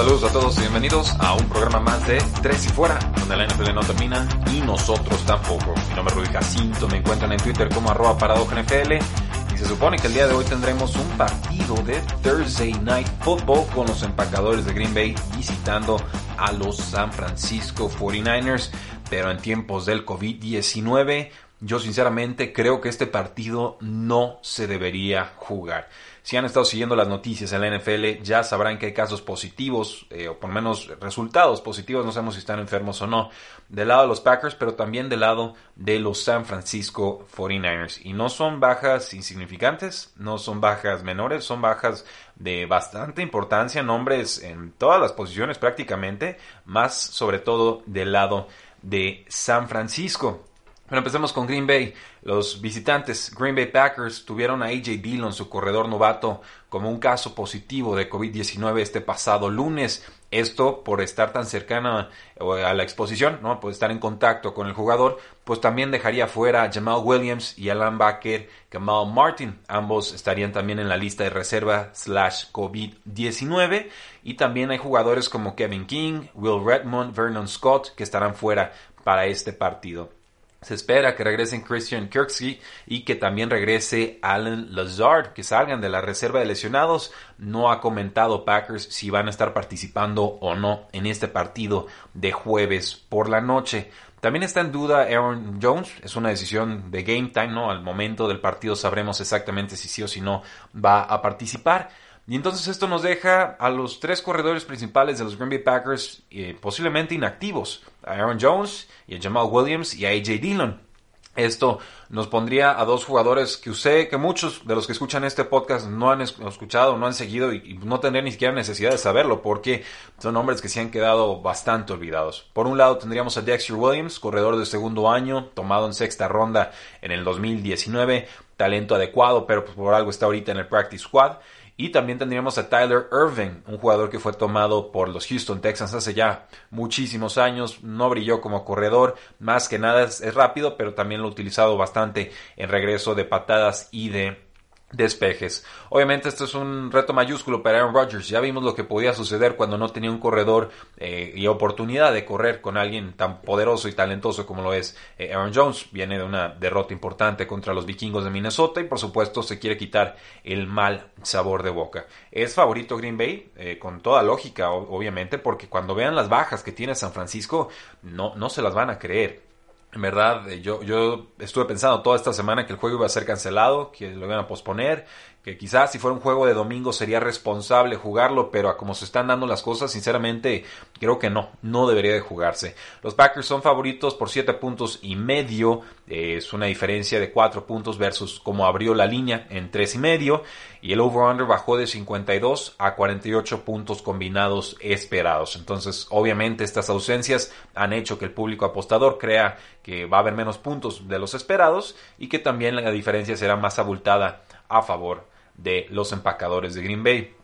Saludos 0.00 0.24
a 0.24 0.32
todos 0.32 0.56
y 0.56 0.60
bienvenidos 0.62 1.12
a 1.20 1.34
un 1.34 1.46
programa 1.50 1.78
más 1.80 2.06
de 2.06 2.16
Tres 2.40 2.64
y 2.64 2.70
Fuera, 2.70 2.98
donde 3.18 3.36
la 3.36 3.46
NFL 3.46 3.74
no 3.74 3.82
termina 3.82 4.26
y 4.50 4.62
nosotros 4.62 5.22
tampoco. 5.26 5.74
Mi 5.90 5.94
nombre 5.94 6.14
es 6.14 6.20
Rudy 6.22 6.32
Jacinto, 6.32 6.88
me 6.88 6.96
encuentran 6.96 7.32
en 7.32 7.38
Twitter 7.38 7.68
como 7.68 7.90
arroba 7.90 8.14
NFL 8.14 8.94
y 8.94 9.58
se 9.58 9.66
supone 9.66 9.98
que 9.98 10.06
el 10.06 10.14
día 10.14 10.26
de 10.26 10.32
hoy 10.32 10.46
tendremos 10.46 10.96
un 10.96 11.06
partido 11.18 11.74
de 11.82 12.00
Thursday 12.22 12.72
Night 12.80 13.08
Football 13.20 13.66
con 13.74 13.88
los 13.88 14.02
empacadores 14.02 14.64
de 14.64 14.72
Green 14.72 14.94
Bay 14.94 15.14
visitando 15.36 16.00
a 16.38 16.50
los 16.50 16.78
San 16.78 17.12
Francisco 17.12 17.90
49ers, 17.90 18.70
pero 19.10 19.30
en 19.30 19.36
tiempos 19.36 19.84
del 19.84 20.06
COVID-19 20.06 21.28
yo 21.60 21.78
sinceramente 21.78 22.52
creo 22.52 22.80
que 22.80 22.88
este 22.88 23.06
partido 23.06 23.76
no 23.80 24.38
se 24.42 24.66
debería 24.66 25.32
jugar. 25.36 25.88
Si 26.22 26.36
han 26.36 26.44
estado 26.44 26.64
siguiendo 26.64 26.96
las 26.96 27.08
noticias 27.08 27.52
en 27.52 27.60
la 27.60 27.76
NFL, 27.76 28.22
ya 28.22 28.42
sabrán 28.44 28.78
que 28.78 28.86
hay 28.86 28.92
casos 28.92 29.22
positivos, 29.22 30.06
eh, 30.10 30.28
o 30.28 30.38
por 30.38 30.50
lo 30.50 30.54
menos 30.54 30.88
resultados 31.00 31.60
positivos, 31.60 32.04
no 32.04 32.12
sabemos 32.12 32.34
si 32.34 32.40
están 32.40 32.60
enfermos 32.60 33.00
o 33.02 33.06
no, 33.06 33.30
del 33.68 33.88
lado 33.88 34.02
de 34.02 34.08
los 34.08 34.20
Packers, 34.20 34.54
pero 34.54 34.74
también 34.74 35.08
del 35.08 35.20
lado 35.20 35.54
de 35.76 35.98
los 35.98 36.22
San 36.22 36.44
Francisco 36.44 37.26
49ers. 37.36 38.00
Y 38.04 38.12
no 38.12 38.28
son 38.28 38.60
bajas 38.60 39.12
insignificantes, 39.14 40.12
no 40.16 40.38
son 40.38 40.60
bajas 40.60 41.02
menores, 41.02 41.44
son 41.44 41.62
bajas 41.62 42.04
de 42.36 42.66
bastante 42.66 43.22
importancia, 43.22 43.82
nombres 43.82 44.42
en 44.42 44.72
todas 44.72 45.00
las 45.00 45.12
posiciones 45.12 45.58
prácticamente, 45.58 46.38
más 46.64 46.94
sobre 46.94 47.38
todo 47.38 47.82
del 47.86 48.12
lado 48.12 48.48
de 48.82 49.24
San 49.28 49.68
Francisco. 49.68 50.49
Bueno, 50.90 51.02
empecemos 51.02 51.32
con 51.32 51.46
Green 51.46 51.68
Bay. 51.68 51.94
Los 52.22 52.60
visitantes 52.60 53.32
Green 53.38 53.54
Bay 53.54 53.66
Packers 53.66 54.24
tuvieron 54.24 54.60
a 54.60 54.66
AJ 54.66 55.00
Dillon, 55.00 55.32
su 55.32 55.48
corredor 55.48 55.88
novato, 55.88 56.42
como 56.68 56.90
un 56.90 56.98
caso 56.98 57.32
positivo 57.32 57.94
de 57.94 58.10
COVID-19 58.10 58.80
este 58.80 59.00
pasado 59.00 59.50
lunes. 59.50 60.04
Esto 60.32 60.82
por 60.82 61.00
estar 61.00 61.32
tan 61.32 61.46
cercana 61.46 62.10
a 62.40 62.74
la 62.74 62.82
exposición, 62.82 63.38
¿no? 63.40 63.60
por 63.60 63.70
estar 63.70 63.92
en 63.92 64.00
contacto 64.00 64.52
con 64.52 64.66
el 64.66 64.72
jugador, 64.72 65.20
pues 65.44 65.60
también 65.60 65.92
dejaría 65.92 66.26
fuera 66.26 66.64
a 66.64 66.72
Jamal 66.72 67.02
Williams 67.04 67.56
y 67.56 67.68
Alan 67.68 67.96
Baker, 67.96 68.48
Kamal 68.68 69.12
Martin. 69.12 69.60
Ambos 69.68 70.12
estarían 70.12 70.50
también 70.50 70.80
en 70.80 70.88
la 70.88 70.96
lista 70.96 71.22
de 71.22 71.30
reserva 71.30 71.90
slash 71.92 72.46
COVID-19. 72.50 73.88
Y 74.24 74.34
también 74.34 74.72
hay 74.72 74.78
jugadores 74.78 75.28
como 75.28 75.54
Kevin 75.54 75.86
King, 75.86 76.26
Will 76.34 76.64
Redmond, 76.64 77.14
Vernon 77.14 77.46
Scott, 77.46 77.94
que 77.94 78.02
estarán 78.02 78.34
fuera 78.34 78.72
para 79.04 79.26
este 79.26 79.52
partido. 79.52 80.19
Se 80.62 80.74
espera 80.74 81.16
que 81.16 81.24
regresen 81.24 81.62
Christian 81.62 82.10
Kirksey 82.10 82.60
y 82.86 83.04
que 83.04 83.14
también 83.14 83.48
regrese 83.48 84.18
Alan 84.20 84.74
Lazard, 84.74 85.32
que 85.32 85.42
salgan 85.42 85.80
de 85.80 85.88
la 85.88 86.02
reserva 86.02 86.40
de 86.40 86.44
lesionados. 86.44 87.12
No 87.38 87.72
ha 87.72 87.80
comentado 87.80 88.44
Packers 88.44 88.82
si 88.82 89.08
van 89.08 89.26
a 89.26 89.30
estar 89.30 89.54
participando 89.54 90.24
o 90.24 90.54
no 90.54 90.88
en 90.92 91.06
este 91.06 91.28
partido 91.28 91.86
de 92.12 92.32
jueves 92.32 92.94
por 92.94 93.30
la 93.30 93.40
noche. 93.40 93.90
También 94.20 94.42
está 94.42 94.60
en 94.60 94.70
duda 94.70 95.04
Aaron 95.04 95.60
Jones, 95.62 95.90
es 96.02 96.14
una 96.14 96.28
decisión 96.28 96.90
de 96.90 97.04
game 97.04 97.30
time, 97.32 97.48
¿no? 97.48 97.70
Al 97.70 97.80
momento 97.80 98.28
del 98.28 98.38
partido 98.38 98.76
sabremos 98.76 99.18
exactamente 99.22 99.78
si 99.78 99.88
sí 99.88 100.02
o 100.02 100.08
si 100.08 100.20
no 100.20 100.42
va 100.74 101.02
a 101.02 101.22
participar. 101.22 101.88
Y 102.26 102.36
entonces 102.36 102.68
esto 102.68 102.86
nos 102.86 103.02
deja 103.02 103.56
a 103.58 103.70
los 103.70 103.98
tres 103.98 104.20
corredores 104.20 104.66
principales 104.66 105.18
de 105.18 105.24
los 105.24 105.36
Green 105.36 105.48
Bay 105.48 105.58
Packers 105.60 106.22
eh, 106.30 106.54
posiblemente 106.60 107.14
inactivos, 107.14 107.82
a 108.04 108.12
Aaron 108.12 108.38
Jones 108.40 108.88
y 109.06 109.16
a 109.16 109.20
Jamal 109.20 109.48
Williams 109.50 109.94
y 109.94 110.06
a 110.06 110.10
AJ 110.10 110.40
Dillon. 110.40 110.90
Esto 111.36 111.78
nos 112.08 112.26
pondría 112.26 112.78
a 112.80 112.84
dos 112.84 113.04
jugadores 113.04 113.56
que 113.56 113.72
sé 113.72 114.08
que 114.08 114.16
muchos 114.16 114.66
de 114.66 114.74
los 114.74 114.86
que 114.86 114.92
escuchan 114.92 115.22
este 115.22 115.44
podcast 115.44 115.86
no 115.86 116.10
han 116.10 116.22
escuchado, 116.22 116.96
no 116.96 117.06
han 117.06 117.14
seguido 117.14 117.52
y, 117.52 117.78
no 117.84 118.00
tendrían 118.00 118.24
ni 118.24 118.32
siquiera 118.32 118.52
necesidad 118.52 118.90
de 118.90 118.98
saberlo 118.98 119.40
porque 119.40 119.84
son 120.18 120.36
hombres 120.36 120.60
que 120.60 120.68
se 120.68 120.80
han 120.80 120.90
quedado 120.90 121.40
bastante 121.40 121.92
olvidados. 121.92 122.50
Por 122.52 122.66
un 122.66 122.76
lado 122.76 122.98
tendríamos 122.98 123.36
a 123.36 123.42
Dexter 123.42 123.76
Williams, 123.76 124.18
corredor 124.18 124.58
de 124.58 124.66
segundo 124.66 125.08
año, 125.08 125.46
tomado 125.54 125.86
en 125.86 125.94
sexta 125.94 126.26
ronda 126.26 126.72
en 127.00 127.12
el 127.12 127.22
2019, 127.22 128.26
talento 128.56 128.96
adecuado, 128.96 129.46
pero 129.46 129.64
pues 129.64 129.76
por 129.76 129.94
algo 129.94 130.10
está 130.10 130.26
ahorita 130.26 130.50
en 130.50 130.58
el 130.58 130.66
practice 130.66 131.04
squad. 131.04 131.36
Y 131.80 131.88
también 131.88 132.18
tendríamos 132.18 132.58
a 132.58 132.68
Tyler 132.68 133.06
Irving, 133.10 133.62
un 133.66 133.78
jugador 133.78 134.10
que 134.10 134.18
fue 134.18 134.34
tomado 134.34 134.92
por 134.92 135.08
los 135.08 135.26
Houston 135.26 135.62
Texans 135.62 135.94
hace 135.94 136.12
ya 136.12 136.46
muchísimos 136.68 137.38
años. 137.38 137.82
No 137.82 138.10
brilló 138.10 138.42
como 138.42 138.66
corredor, 138.66 139.14
más 139.38 139.66
que 139.66 139.78
nada 139.78 140.02
es, 140.02 140.34
rápido, 140.34 140.76
pero 140.76 140.92
también 140.92 141.22
lo 141.22 141.28
ha 141.28 141.30
utilizado 141.30 141.78
bastante 141.78 142.32
en 142.58 142.68
regreso 142.68 143.14
de 143.14 143.24
patadas 143.24 143.88
y 143.92 144.10
de 144.10 144.49
despejes. 144.92 145.64
Obviamente 145.88 146.28
esto 146.28 146.44
es 146.44 146.54
un 146.54 146.90
reto 146.90 147.12
mayúsculo 147.12 147.62
para 147.62 147.78
Aaron 147.78 147.94
Rodgers. 147.94 148.28
Ya 148.28 148.40
vimos 148.40 148.64
lo 148.64 148.74
que 148.74 148.84
podía 148.84 149.12
suceder 149.12 149.56
cuando 149.56 149.78
no 149.78 149.88
tenía 149.90 150.10
un 150.10 150.18
corredor 150.18 150.70
eh, 150.96 151.32
y 151.34 151.46
oportunidad 151.46 152.12
de 152.12 152.24
correr 152.24 152.60
con 152.60 152.76
alguien 152.76 153.12
tan 153.14 153.40
poderoso 153.42 153.88
y 153.88 153.92
talentoso 153.92 154.46
como 154.46 154.62
lo 154.62 154.74
es 154.74 154.96
eh, 155.18 155.32
Aaron 155.32 155.52
Jones. 155.54 155.86
Viene 155.92 156.18
de 156.18 156.24
una 156.24 156.48
derrota 156.48 156.92
importante 156.92 157.46
contra 157.46 157.72
los 157.72 157.86
vikingos 157.86 158.24
de 158.24 158.30
Minnesota 158.30 158.80
y 158.80 158.84
por 158.84 158.98
supuesto 158.98 159.42
se 159.42 159.58
quiere 159.58 159.76
quitar 159.76 160.16
el 160.44 160.66
mal 160.66 161.10
sabor 161.22 161.62
de 161.62 161.70
boca. 161.70 162.06
Es 162.30 162.54
favorito 162.54 162.96
Green 162.96 163.16
Bay 163.16 163.52
eh, 163.56 163.78
con 163.78 164.00
toda 164.00 164.22
lógica 164.22 164.70
obviamente 164.70 165.38
porque 165.38 165.68
cuando 165.68 165.94
vean 165.94 166.16
las 166.16 166.28
bajas 166.28 166.62
que 166.62 166.72
tiene 166.72 166.94
San 166.94 167.12
Francisco 167.12 167.68
no, 168.02 168.34
no 168.34 168.50
se 168.50 168.62
las 168.62 168.74
van 168.74 168.90
a 168.90 168.98
creer. 168.98 169.49
En 169.92 170.02
verdad, 170.02 170.48
eh, 170.48 170.60
yo, 170.60 170.82
yo 170.82 171.28
estuve 171.38 171.64
pensando 171.64 172.02
toda 172.02 172.16
esta 172.16 172.32
semana 172.32 172.64
que 172.64 172.72
el 172.72 172.78
juego 172.78 172.96
iba 172.96 173.06
a 173.06 173.08
ser 173.08 173.26
cancelado, 173.26 173.90
que 173.90 174.10
lo 174.10 174.26
iban 174.26 174.38
a 174.38 174.46
posponer, 174.46 175.06
que 175.42 175.56
quizás 175.56 175.92
si 175.92 175.98
fuera 175.98 176.14
un 176.14 176.20
juego 176.20 176.44
de 176.44 176.52
domingo 176.52 176.92
sería 176.92 177.18
responsable 177.18 177.96
jugarlo, 177.96 178.50
pero 178.50 178.68
a 178.68 178.76
como 178.76 178.94
se 178.94 179.06
están 179.06 179.28
dando 179.28 179.46
las 179.46 179.62
cosas, 179.62 179.90
sinceramente 179.90 180.64
creo 180.98 181.18
que 181.18 181.30
no, 181.30 181.50
no 181.62 181.88
debería 181.88 182.12
de 182.12 182.20
jugarse. 182.20 182.74
Los 183.02 183.14
Packers 183.14 183.46
son 183.46 183.62
favoritos 183.62 184.14
por 184.14 184.28
7 184.28 184.52
puntos 184.54 184.98
y 185.00 185.16
medio, 185.16 185.80
es 186.06 186.52
una 186.52 186.66
diferencia 186.66 187.18
de 187.18 187.32
4 187.32 187.64
puntos 187.66 187.96
versus 187.96 188.38
como 188.38 188.66
abrió 188.66 188.94
la 188.94 189.06
línea 189.06 189.46
en 189.48 189.70
3 189.70 189.94
y 189.94 189.98
medio, 189.98 190.42
y 190.82 190.92
el 190.92 191.00
over-under 191.00 191.46
bajó 191.46 191.78
de 191.78 191.86
52 191.86 192.74
a 192.78 192.94
48 192.94 193.64
puntos 193.64 194.02
combinados 194.02 194.76
esperados. 194.80 195.56
Entonces, 195.56 196.06
obviamente 196.10 196.64
estas 196.64 196.90
ausencias 196.90 197.52
han 197.74 197.94
hecho 197.94 198.18
que 198.18 198.26
el 198.26 198.32
público 198.32 198.66
apostador 198.66 199.18
crea 199.18 199.58
que 199.82 200.04
va 200.04 200.18
a 200.18 200.20
haber 200.20 200.34
menos 200.34 200.58
puntos 200.58 201.08
de 201.08 201.18
los 201.18 201.32
esperados 201.32 201.96
y 202.18 202.28
que 202.28 202.38
también 202.38 202.76
la 202.76 202.90
diferencia 202.90 203.36
será 203.36 203.56
más 203.56 203.78
abultada 203.78 204.42
a 204.70 204.82
favor 204.82 205.26
de 205.56 205.86
los 205.90 206.12
empacadores 206.12 206.74
de 206.74 206.82
Green 206.82 207.04
Bay. 207.04 207.34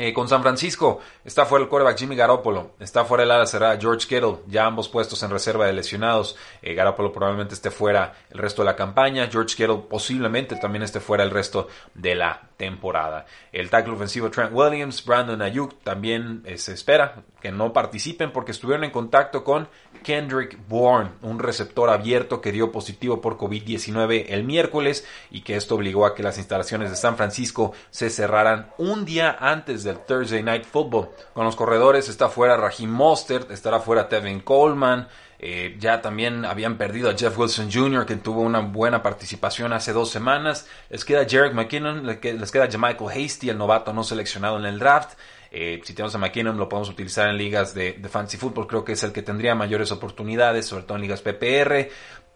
Eh, 0.00 0.12
con 0.12 0.28
San 0.28 0.42
Francisco 0.42 1.00
está 1.24 1.44
fuera 1.44 1.64
el 1.64 1.68
quarterback 1.68 1.98
Jimmy 1.98 2.14
Garoppolo, 2.14 2.76
está 2.78 3.04
fuera 3.04 3.24
el 3.24 3.32
ala 3.32 3.46
cerrada 3.46 3.76
George 3.80 4.06
Kittle, 4.06 4.36
ya 4.46 4.64
ambos 4.64 4.88
puestos 4.88 5.20
en 5.24 5.30
reserva 5.30 5.66
de 5.66 5.72
lesionados. 5.72 6.36
Eh, 6.62 6.74
Garoppolo 6.74 7.12
probablemente 7.12 7.54
esté 7.54 7.72
fuera 7.72 8.14
el 8.30 8.38
resto 8.38 8.62
de 8.62 8.66
la 8.66 8.76
campaña, 8.76 9.26
George 9.28 9.56
Kittle 9.56 9.82
posiblemente 9.90 10.54
también 10.54 10.84
esté 10.84 11.00
fuera 11.00 11.24
el 11.24 11.32
resto 11.32 11.66
de 11.94 12.14
la 12.14 12.48
temporada. 12.56 13.26
El 13.50 13.70
tackle 13.70 13.94
ofensivo 13.94 14.30
Trent 14.30 14.52
Williams, 14.52 15.04
Brandon 15.04 15.42
Ayuk 15.42 15.82
también 15.82 16.42
eh, 16.44 16.58
se 16.58 16.74
espera 16.74 17.24
que 17.40 17.50
no 17.50 17.72
participen 17.72 18.32
porque 18.32 18.52
estuvieron 18.52 18.84
en 18.84 18.90
contacto 18.90 19.42
con 19.42 19.68
Kendrick 20.04 20.58
Bourne, 20.68 21.10
un 21.22 21.38
receptor 21.38 21.88
abierto 21.88 22.40
que 22.40 22.52
dio 22.52 22.70
positivo 22.70 23.20
por 23.20 23.36
COVID-19 23.36 24.26
el 24.28 24.44
miércoles 24.44 25.06
y 25.30 25.42
que 25.42 25.56
esto 25.56 25.76
obligó 25.76 26.06
a 26.06 26.14
que 26.14 26.22
las 26.22 26.38
instalaciones 26.38 26.90
de 26.90 26.96
San 26.96 27.16
Francisco 27.16 27.72
se 27.90 28.10
cerraran 28.10 28.70
un 28.78 29.04
día 29.04 29.36
antes 29.40 29.84
del 29.88 29.98
Thursday 29.98 30.42
Night 30.42 30.64
Football. 30.64 31.08
Con 31.32 31.44
los 31.44 31.56
corredores 31.56 32.08
está 32.08 32.28
fuera 32.28 32.56
Raheem 32.56 32.90
Mostert, 32.90 33.50
estará 33.50 33.80
fuera 33.80 34.08
Tevin 34.08 34.40
Coleman, 34.40 35.08
eh, 35.40 35.76
ya 35.78 36.02
también 36.02 36.44
habían 36.44 36.76
perdido 36.76 37.10
a 37.10 37.16
Jeff 37.16 37.38
Wilson 37.38 37.70
Jr., 37.72 38.04
que 38.06 38.16
tuvo 38.16 38.42
una 38.42 38.60
buena 38.60 39.02
participación 39.02 39.72
hace 39.72 39.92
dos 39.92 40.10
semanas. 40.10 40.66
Les 40.90 41.04
queda 41.04 41.26
Jarek 41.28 41.54
McKinnon, 41.54 42.04
les 42.06 42.18
queda 42.50 42.68
Jamichael 42.70 43.10
Hasty, 43.10 43.50
el 43.50 43.58
novato 43.58 43.92
no 43.92 44.02
seleccionado 44.02 44.58
en 44.58 44.66
el 44.66 44.78
draft. 44.78 45.18
Eh, 45.50 45.80
si 45.82 45.94
tenemos 45.94 46.14
a 46.14 46.18
McKinnon, 46.18 46.58
lo 46.58 46.68
podemos 46.68 46.90
utilizar 46.90 47.28
en 47.28 47.38
ligas 47.38 47.72
de, 47.72 47.94
de 47.94 48.08
fantasy 48.08 48.36
football. 48.36 48.66
Creo 48.66 48.84
que 48.84 48.92
es 48.92 49.02
el 49.02 49.12
que 49.12 49.22
tendría 49.22 49.54
mayores 49.54 49.92
oportunidades, 49.92 50.66
sobre 50.66 50.82
todo 50.82 50.96
en 50.96 51.02
ligas 51.02 51.22
PPR. 51.22 51.88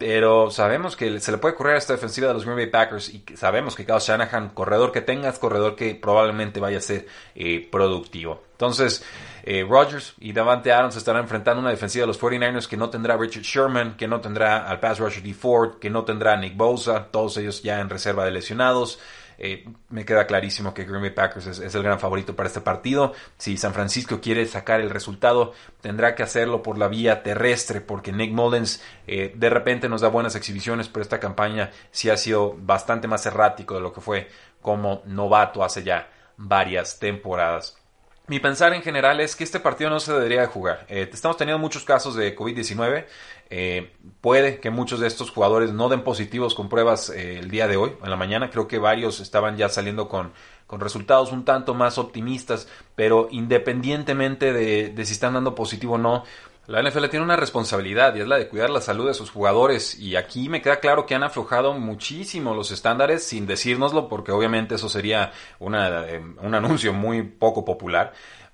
Pero 0.04 0.50
sabemos 0.50 0.96
que 0.96 1.20
se 1.20 1.30
le 1.30 1.38
puede 1.38 1.54
correr 1.54 1.76
a 1.76 1.78
esta 1.78 1.92
defensiva 1.92 2.26
de 2.26 2.34
los 2.34 2.44
Green 2.44 2.56
Bay 2.56 2.66
Packers 2.66 3.08
y 3.08 3.22
sabemos 3.36 3.76
que 3.76 3.86
Kyle 3.86 4.00
Shanahan, 4.00 4.48
corredor 4.48 4.90
que 4.90 5.00
tengas, 5.00 5.38
corredor 5.38 5.76
que 5.76 5.94
probablemente 5.94 6.58
vaya 6.58 6.78
a 6.78 6.80
ser 6.80 7.06
eh, 7.36 7.68
productivo. 7.70 8.42
Entonces, 8.50 9.04
eh, 9.44 9.64
Rodgers 9.64 10.14
y 10.18 10.32
Davante 10.32 10.72
Adams 10.72 10.96
estarán 10.96 11.22
enfrentando 11.22 11.60
una 11.60 11.70
defensiva 11.70 12.02
de 12.02 12.08
los 12.08 12.20
49ers 12.20 12.66
que 12.66 12.76
no 12.76 12.90
tendrá 12.90 13.16
Richard 13.16 13.44
Sherman, 13.44 13.96
que 13.96 14.08
no 14.08 14.20
tendrá 14.20 14.68
al 14.68 14.80
pass 14.80 14.98
rusher 14.98 15.22
D. 15.22 15.34
Ford, 15.34 15.78
que 15.78 15.88
no 15.88 16.04
tendrá 16.04 16.36
Nick 16.36 16.56
Bosa, 16.56 17.06
todos 17.12 17.36
ellos 17.36 17.62
ya 17.62 17.78
en 17.78 17.88
reserva 17.88 18.24
de 18.24 18.32
lesionados. 18.32 18.98
Eh, 19.44 19.68
me 19.88 20.04
queda 20.04 20.28
clarísimo 20.28 20.72
que 20.72 20.84
Green 20.84 21.02
Bay 21.02 21.10
Packers 21.10 21.48
es, 21.48 21.74
el 21.74 21.82
gran 21.82 21.98
favorito 21.98 22.36
para 22.36 22.46
este 22.46 22.60
partido. 22.60 23.12
Si 23.38 23.56
San 23.56 23.74
Francisco 23.74 24.20
quiere 24.20 24.46
sacar 24.46 24.80
el 24.80 24.88
resultado, 24.88 25.52
tendrá 25.80 26.14
que 26.14 26.22
hacerlo 26.22 26.62
por 26.62 26.78
la 26.78 26.86
vía 26.86 27.24
terrestre, 27.24 27.80
porque 27.80 28.12
Nick 28.12 28.30
Mullens 28.30 28.80
eh, 29.08 29.32
de 29.34 29.50
repente 29.50 29.88
nos 29.88 30.00
da 30.00 30.08
buenas 30.08 30.36
exhibiciones, 30.36 30.88
pero 30.88 31.02
esta 31.02 31.18
campaña 31.18 31.72
sí 31.90 32.08
ha 32.08 32.16
sido 32.16 32.54
bastante 32.56 33.08
más 33.08 33.26
errático 33.26 33.74
de 33.74 33.80
lo 33.80 33.92
que 33.92 34.00
fue 34.00 34.28
como 34.60 35.02
novato 35.06 35.64
hace 35.64 35.82
ya 35.82 36.08
varias 36.36 37.00
temporadas. 37.00 37.81
Mi 38.28 38.38
pensar 38.38 38.72
en 38.72 38.82
general 38.82 39.18
es 39.18 39.34
que 39.34 39.42
este 39.42 39.58
partido 39.58 39.90
no 39.90 39.98
se 39.98 40.12
debería 40.12 40.42
de 40.42 40.46
jugar. 40.46 40.86
Eh, 40.88 41.08
estamos 41.12 41.36
teniendo 41.36 41.58
muchos 41.58 41.84
casos 41.84 42.14
de 42.14 42.36
COVID-19. 42.36 43.06
Eh, 43.50 43.92
puede 44.20 44.60
que 44.60 44.70
muchos 44.70 45.00
de 45.00 45.08
estos 45.08 45.30
jugadores 45.30 45.72
no 45.72 45.88
den 45.88 46.04
positivos 46.04 46.54
con 46.54 46.68
pruebas 46.68 47.10
eh, 47.10 47.40
el 47.40 47.50
día 47.50 47.66
de 47.66 47.76
hoy, 47.76 47.92
en 48.02 48.10
la 48.10 48.16
mañana. 48.16 48.48
Creo 48.48 48.68
que 48.68 48.78
varios 48.78 49.18
estaban 49.18 49.56
ya 49.56 49.68
saliendo 49.68 50.08
con, 50.08 50.32
con 50.68 50.80
resultados 50.80 51.32
un 51.32 51.44
tanto 51.44 51.74
más 51.74 51.98
optimistas. 51.98 52.68
Pero 52.94 53.26
independientemente 53.32 54.52
de, 54.52 54.90
de 54.90 55.04
si 55.04 55.14
están 55.14 55.34
dando 55.34 55.56
positivo 55.56 55.94
o 55.94 55.98
no, 55.98 56.22
la 56.68 56.80
NFL 56.80 57.08
tiene 57.08 57.24
una 57.24 57.36
responsabilidad 57.36 58.14
y 58.14 58.20
es 58.20 58.28
la 58.28 58.38
de 58.38 58.48
cuidar 58.48 58.70
la 58.70 58.80
salud 58.80 59.08
de 59.08 59.14
sus 59.14 59.30
jugadores 59.30 59.98
y 59.98 60.14
aquí 60.14 60.48
me 60.48 60.62
queda 60.62 60.78
claro 60.78 61.06
que 61.06 61.14
han 61.16 61.24
aflojado 61.24 61.74
muchísimo 61.74 62.54
los 62.54 62.70
estándares 62.70 63.24
sin 63.24 63.46
decírnoslo 63.46 64.08
porque 64.08 64.30
obviamente 64.30 64.76
eso 64.76 64.88
sería 64.88 65.32
una, 65.58 66.06
eh, 66.06 66.22
un 66.40 66.54
anuncio 66.54 66.92
muy 66.92 67.22
poco 67.22 67.64
popular. 67.64 68.12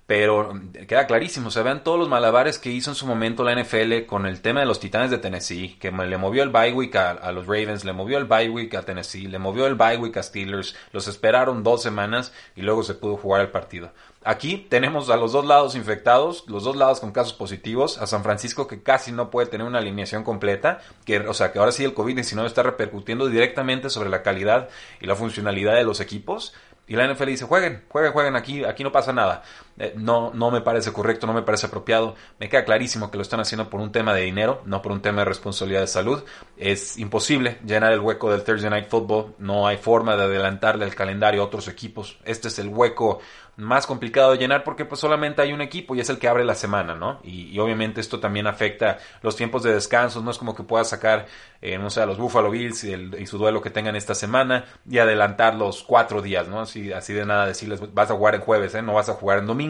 Pero 0.09 0.59
queda 0.87 1.05
clarísimo, 1.05 1.51
se 1.51 1.61
vean 1.61 1.83
todos 1.83 1.99
los 1.99 2.09
malabares 2.09 2.57
que 2.57 2.71
hizo 2.71 2.89
en 2.89 2.95
su 2.95 3.05
momento 3.05 3.43
la 3.43 3.53
NFL 3.53 4.07
con 4.07 4.25
el 4.25 4.41
tema 4.41 4.59
de 4.59 4.65
los 4.65 4.79
Titanes 4.79 5.11
de 5.11 5.19
Tennessee, 5.19 5.77
que 5.79 5.91
le 5.91 6.17
movió 6.17 6.41
el 6.41 6.49
bye 6.49 6.73
week 6.73 6.95
a, 6.95 7.31
los 7.31 7.45
Ravens, 7.45 7.85
le 7.85 7.93
movió 7.93 8.17
el 8.17 8.25
bye 8.25 8.49
week 8.49 8.73
a 8.73 8.81
Tennessee, 8.81 9.27
le 9.27 9.37
movió 9.37 9.67
el 9.67 9.75
bye 9.75 9.97
week 9.97 10.17
a 10.17 10.23
Steelers, 10.23 10.75
los 10.93 11.07
esperaron 11.07 11.61
dos 11.61 11.83
semanas 11.83 12.33
y 12.55 12.63
luego 12.63 12.81
se 12.81 12.95
pudo 12.95 13.17
jugar 13.17 13.41
el 13.41 13.49
partido. 13.49 13.91
Aquí 14.23 14.65
tenemos 14.67 15.11
a 15.11 15.15
los 15.15 15.31
dos 15.31 15.45
lados 15.45 15.75
infectados, 15.75 16.43
los 16.47 16.63
dos 16.63 16.75
lados 16.75 16.99
con 16.99 17.11
casos 17.11 17.33
positivos, 17.33 17.99
a 17.99 18.07
San 18.07 18.23
Francisco 18.23 18.65
que 18.65 18.81
casi 18.81 19.11
no 19.11 19.29
puede 19.29 19.45
tener 19.45 19.67
una 19.67 19.77
alineación 19.77 20.23
completa, 20.23 20.81
que, 21.05 21.19
o 21.19 21.35
sea 21.35 21.51
que 21.51 21.59
ahora 21.59 21.71
sí 21.71 21.83
el 21.83 21.93
COVID-19 21.93 22.47
está 22.47 22.63
repercutiendo 22.63 23.27
directamente 23.27 23.91
sobre 23.91 24.09
la 24.09 24.23
calidad 24.23 24.69
y 25.01 25.05
la 25.05 25.15
funcionalidad 25.15 25.75
de 25.75 25.83
los 25.83 25.99
equipos. 25.99 26.55
Y 26.89 26.95
la 26.95 27.07
NFL 27.07 27.27
dice, 27.27 27.45
jueguen, 27.45 27.83
jueguen, 27.87 28.11
jueguen, 28.13 28.35
aquí, 28.35 28.63
aquí 28.63 28.83
no 28.83 28.91
pasa 28.91 29.13
nada. 29.13 29.43
Eh, 29.79 29.93
no, 29.95 30.31
no 30.33 30.51
me 30.51 30.61
parece 30.61 30.91
correcto, 30.91 31.25
no 31.25 31.33
me 31.33 31.41
parece 31.41 31.67
apropiado. 31.67 32.15
Me 32.37 32.49
queda 32.49 32.65
clarísimo 32.65 33.09
que 33.09 33.17
lo 33.17 33.23
están 33.23 33.39
haciendo 33.39 33.69
por 33.69 33.79
un 33.79 33.91
tema 33.91 34.13
de 34.13 34.21
dinero, 34.21 34.61
no 34.65 34.81
por 34.81 34.91
un 34.91 35.01
tema 35.01 35.21
de 35.21 35.25
responsabilidad 35.25 35.81
de 35.81 35.87
salud. 35.87 36.23
Es 36.57 36.97
imposible 36.97 37.59
llenar 37.65 37.93
el 37.93 38.01
hueco 38.01 38.29
del 38.29 38.43
Thursday 38.43 38.69
Night 38.69 38.89
Football. 38.89 39.35
No 39.39 39.67
hay 39.67 39.77
forma 39.77 40.17
de 40.17 40.23
adelantarle 40.23 40.85
el 40.85 40.95
calendario 40.95 41.41
a 41.41 41.45
otros 41.45 41.69
equipos. 41.69 42.19
Este 42.25 42.49
es 42.49 42.59
el 42.59 42.67
hueco 42.67 43.19
más 43.59 43.85
complicado 43.85 44.31
de 44.31 44.37
llenar 44.37 44.63
porque 44.63 44.85
pues 44.85 45.01
solamente 45.01 45.41
hay 45.41 45.51
un 45.51 45.61
equipo 45.61 45.93
y 45.93 45.99
es 45.99 46.09
el 46.09 46.17
que 46.17 46.27
abre 46.27 46.45
la 46.45 46.55
semana, 46.55 46.95
¿no? 46.95 47.19
Y, 47.23 47.59
obviamente 47.59 47.99
esto 47.99 48.19
también 48.19 48.47
afecta 48.47 48.99
los 49.21 49.35
tiempos 49.35 49.63
de 49.63 49.73
descanso, 49.73 50.21
no 50.21 50.31
es 50.31 50.37
como 50.37 50.55
que 50.55 50.63
pueda 50.63 50.85
sacar, 50.85 51.25
eh, 51.61 51.77
no 51.77 51.89
sé, 51.89 52.01
a 52.01 52.05
los 52.05 52.17
Buffalo 52.17 52.49
Bills 52.51 52.85
y, 52.85 53.25
su 53.25 53.37
duelo 53.37 53.61
que 53.61 53.69
tengan 53.69 53.95
esta 53.97 54.15
semana 54.15 54.65
y 54.89 54.97
adelantar 54.99 55.55
los 55.55 55.83
cuatro 55.83 56.21
días, 56.21 56.47
¿no? 56.47 56.61
Así, 56.61 56.93
así 56.93 57.13
de 57.13 57.25
nada 57.25 57.45
decirles, 57.45 57.93
vas 57.93 58.09
a 58.09 58.15
jugar 58.15 58.35
en 58.35 58.41
jueves, 58.41 58.73
¿eh? 58.75 58.81
No 58.81 58.93
vas 58.93 59.09
a 59.09 59.13
jugar 59.13 59.39
en 59.39 59.47
domingo. 59.47 59.68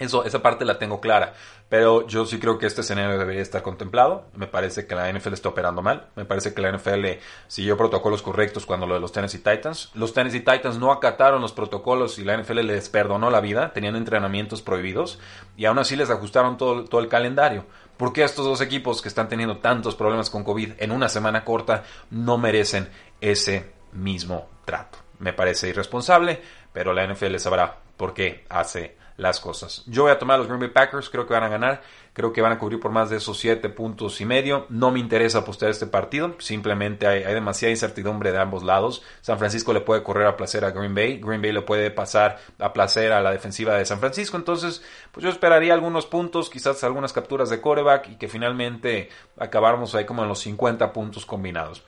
Eso, 0.00 0.24
esa 0.24 0.40
parte 0.40 0.64
la 0.64 0.78
tengo 0.78 1.00
clara. 1.00 1.34
Pero 1.68 2.06
yo 2.08 2.24
sí 2.24 2.40
creo 2.40 2.58
que 2.58 2.66
este 2.66 2.80
escenario 2.80 3.16
debería 3.18 3.42
estar 3.42 3.62
contemplado. 3.62 4.24
Me 4.34 4.48
parece 4.48 4.86
que 4.86 4.94
la 4.94 5.12
NFL 5.12 5.34
está 5.34 5.50
operando 5.50 5.82
mal. 5.82 6.08
Me 6.16 6.24
parece 6.24 6.52
que 6.52 6.62
la 6.62 6.72
NFL 6.72 7.20
siguió 7.46 7.76
protocolos 7.76 8.22
correctos 8.22 8.66
cuando 8.66 8.86
lo 8.86 8.94
de 8.94 9.00
los 9.00 9.12
Tennessee 9.12 9.38
Titans. 9.38 9.90
Los 9.94 10.14
Tennessee 10.14 10.40
Titans 10.40 10.78
no 10.78 10.90
acataron 10.90 11.42
los 11.42 11.52
protocolos 11.52 12.18
y 12.18 12.24
la 12.24 12.36
NFL 12.36 12.60
les 12.60 12.88
perdonó 12.88 13.30
la 13.30 13.40
vida. 13.40 13.72
Tenían 13.72 13.94
entrenamientos 13.94 14.62
prohibidos 14.62 15.20
y 15.56 15.66
aún 15.66 15.78
así 15.78 15.94
les 15.94 16.10
ajustaron 16.10 16.56
todo, 16.56 16.86
todo 16.86 17.02
el 17.02 17.08
calendario. 17.08 17.66
¿Por 17.98 18.14
qué 18.14 18.24
estos 18.24 18.46
dos 18.46 18.62
equipos 18.62 19.02
que 19.02 19.08
están 19.08 19.28
teniendo 19.28 19.58
tantos 19.58 19.94
problemas 19.94 20.30
con 20.30 20.42
COVID 20.42 20.72
en 20.78 20.90
una 20.90 21.10
semana 21.10 21.44
corta 21.44 21.84
no 22.10 22.38
merecen 22.38 22.88
ese 23.20 23.70
mismo 23.92 24.48
trato? 24.64 24.98
Me 25.18 25.34
parece 25.34 25.68
irresponsable, 25.68 26.40
pero 26.72 26.94
la 26.94 27.06
NFL 27.06 27.36
sabrá 27.36 27.76
por 27.98 28.14
qué 28.14 28.46
hace 28.48 28.98
las 29.20 29.38
cosas. 29.38 29.84
Yo 29.86 30.04
voy 30.04 30.12
a 30.12 30.18
tomar 30.18 30.36
a 30.36 30.38
los 30.38 30.46
Green 30.46 30.60
Bay 30.60 30.70
Packers, 30.70 31.10
creo 31.10 31.26
que 31.26 31.34
van 31.34 31.42
a 31.42 31.48
ganar, 31.48 31.82
creo 32.14 32.32
que 32.32 32.40
van 32.40 32.52
a 32.52 32.58
cubrir 32.58 32.80
por 32.80 32.90
más 32.90 33.10
de 33.10 33.18
esos 33.18 33.38
siete 33.38 33.68
puntos 33.68 34.20
y 34.20 34.24
medio. 34.24 34.66
No 34.70 34.90
me 34.90 34.98
interesa 34.98 35.38
apostar 35.38 35.68
este 35.68 35.86
partido, 35.86 36.36
simplemente 36.38 37.06
hay, 37.06 37.22
demasiada 37.34 37.70
incertidumbre 37.70 38.32
de 38.32 38.38
ambos 38.38 38.62
lados. 38.62 39.02
San 39.20 39.38
Francisco 39.38 39.74
le 39.74 39.82
puede 39.82 40.02
correr 40.02 40.26
a 40.26 40.36
placer 40.36 40.64
a 40.64 40.70
Green 40.70 40.94
Bay, 40.94 41.20
Green 41.22 41.42
Bay 41.42 41.52
le 41.52 41.62
puede 41.62 41.90
pasar 41.90 42.38
a 42.58 42.72
placer 42.72 43.12
a 43.12 43.20
la 43.20 43.30
defensiva 43.30 43.76
de 43.76 43.84
San 43.84 44.00
Francisco, 44.00 44.38
entonces 44.38 44.82
pues 45.12 45.22
yo 45.22 45.30
esperaría 45.30 45.74
algunos 45.74 46.06
puntos, 46.06 46.48
quizás 46.48 46.82
algunas 46.82 47.12
capturas 47.12 47.50
de 47.50 47.60
coreback 47.60 48.08
y 48.08 48.16
que 48.16 48.28
finalmente 48.28 49.10
acabáramos 49.38 49.94
ahí 49.94 50.06
como 50.06 50.22
en 50.22 50.28
los 50.28 50.40
50 50.40 50.92
puntos 50.94 51.26
combinados. 51.26 51.82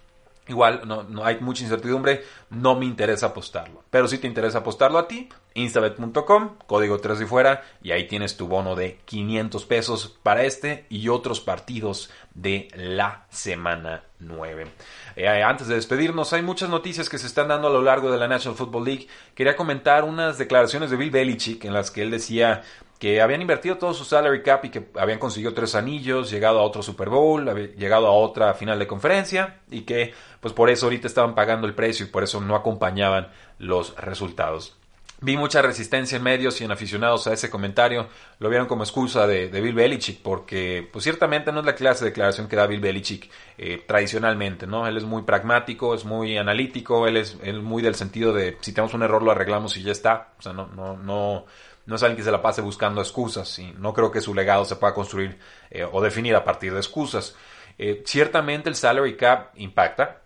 Igual 0.48 0.82
no, 0.86 1.04
no, 1.04 1.24
hay 1.24 1.38
mucha 1.40 1.62
incertidumbre, 1.62 2.24
no 2.50 2.74
me 2.74 2.84
interesa 2.84 3.26
apostarlo. 3.26 3.84
Pero 3.90 4.08
si 4.08 4.18
te 4.18 4.26
interesa 4.26 4.58
apostarlo 4.58 4.98
a 4.98 5.06
ti, 5.06 5.28
instabet.com, 5.54 6.56
código 6.66 6.98
3 6.98 7.20
y 7.20 7.24
fuera, 7.26 7.62
y 7.80 7.92
ahí 7.92 8.08
tienes 8.08 8.36
tu 8.36 8.48
bono 8.48 8.74
de 8.74 8.98
500 9.04 9.64
pesos 9.66 10.18
para 10.22 10.42
este 10.42 10.86
y 10.88 11.08
otros 11.08 11.40
partidos 11.40 12.10
de 12.34 12.68
la 12.74 13.26
semana 13.30 14.02
9. 14.18 14.66
Eh, 15.14 15.42
antes 15.42 15.68
de 15.68 15.76
despedirnos, 15.76 16.32
hay 16.32 16.42
muchas 16.42 16.70
noticias 16.70 17.08
que 17.08 17.18
se 17.18 17.28
están 17.28 17.48
dando 17.48 17.68
a 17.68 17.72
lo 17.72 17.82
largo 17.82 18.10
de 18.10 18.18
la 18.18 18.26
National 18.26 18.56
Football 18.56 18.84
League. 18.84 19.06
Quería 19.36 19.54
comentar 19.54 20.02
unas 20.02 20.38
declaraciones 20.38 20.90
de 20.90 20.96
Bill 20.96 21.10
Belichick 21.10 21.64
en 21.64 21.74
las 21.74 21.92
que 21.92 22.02
él 22.02 22.10
decía 22.10 22.62
que 23.02 23.20
habían 23.20 23.42
invertido 23.42 23.78
todo 23.78 23.94
su 23.94 24.04
salary 24.04 24.44
cap 24.44 24.64
y 24.64 24.68
que 24.68 24.86
habían 24.94 25.18
conseguido 25.18 25.52
tres 25.52 25.74
anillos, 25.74 26.30
llegado 26.30 26.60
a 26.60 26.62
otro 26.62 26.84
Super 26.84 27.08
Bowl, 27.08 27.44
llegado 27.76 28.06
a 28.06 28.12
otra 28.12 28.54
final 28.54 28.78
de 28.78 28.86
conferencia 28.86 29.56
y 29.72 29.80
que 29.80 30.14
pues 30.38 30.54
por 30.54 30.70
eso 30.70 30.86
ahorita 30.86 31.08
estaban 31.08 31.34
pagando 31.34 31.66
el 31.66 31.74
precio 31.74 32.06
y 32.06 32.10
por 32.10 32.22
eso 32.22 32.40
no 32.40 32.54
acompañaban 32.54 33.26
los 33.58 33.96
resultados. 33.96 34.76
Vi 35.20 35.36
mucha 35.36 35.62
resistencia 35.62 36.16
en 36.16 36.22
medios 36.22 36.60
y 36.60 36.64
en 36.64 36.70
aficionados 36.70 37.26
a 37.26 37.32
ese 37.32 37.50
comentario. 37.50 38.08
Lo 38.38 38.48
vieron 38.48 38.68
como 38.68 38.84
excusa 38.84 39.26
de, 39.26 39.48
Bill 39.48 39.74
Belichick, 39.74 40.20
porque 40.20 40.88
pues 40.92 41.02
ciertamente 41.02 41.52
no 41.52 41.60
es 41.60 41.66
la 41.66 41.74
clase 41.74 42.04
de 42.04 42.10
declaración 42.10 42.48
que 42.48 42.56
da 42.56 42.66
Bill 42.66 42.80
Belichick 42.80 43.30
eh, 43.58 43.82
tradicionalmente, 43.86 44.66
¿no? 44.66 44.86
Él 44.86 44.96
es 44.96 45.04
muy 45.04 45.22
pragmático, 45.22 45.94
es 45.94 46.04
muy 46.04 46.38
analítico, 46.38 47.06
él 47.06 47.16
es 47.16 47.36
muy 47.62 47.82
del 47.82 47.94
sentido 47.94 48.32
de 48.32 48.58
si 48.60 48.72
tenemos 48.72 48.94
un 48.94 49.02
error 49.02 49.22
lo 49.22 49.30
arreglamos 49.30 49.76
y 49.76 49.82
ya 49.84 49.92
está. 49.92 50.34
O 50.38 50.42
sea, 50.42 50.52
no, 50.52 50.66
no, 50.66 50.96
no, 50.96 51.46
no 51.86 51.96
es 51.96 52.02
alguien 52.02 52.16
que 52.16 52.22
se 52.22 52.30
la 52.30 52.42
pase 52.42 52.60
buscando 52.60 53.00
excusas 53.00 53.58
y 53.58 53.72
no 53.72 53.92
creo 53.92 54.10
que 54.10 54.20
su 54.20 54.34
legado 54.34 54.64
se 54.64 54.76
pueda 54.76 54.94
construir 54.94 55.38
eh, 55.70 55.84
o 55.90 56.00
definir 56.00 56.34
a 56.36 56.44
partir 56.44 56.72
de 56.72 56.78
excusas. 56.78 57.34
Eh, 57.78 58.02
ciertamente 58.06 58.68
el 58.68 58.74
salary 58.74 59.16
cap 59.16 59.52
impacta 59.56 60.20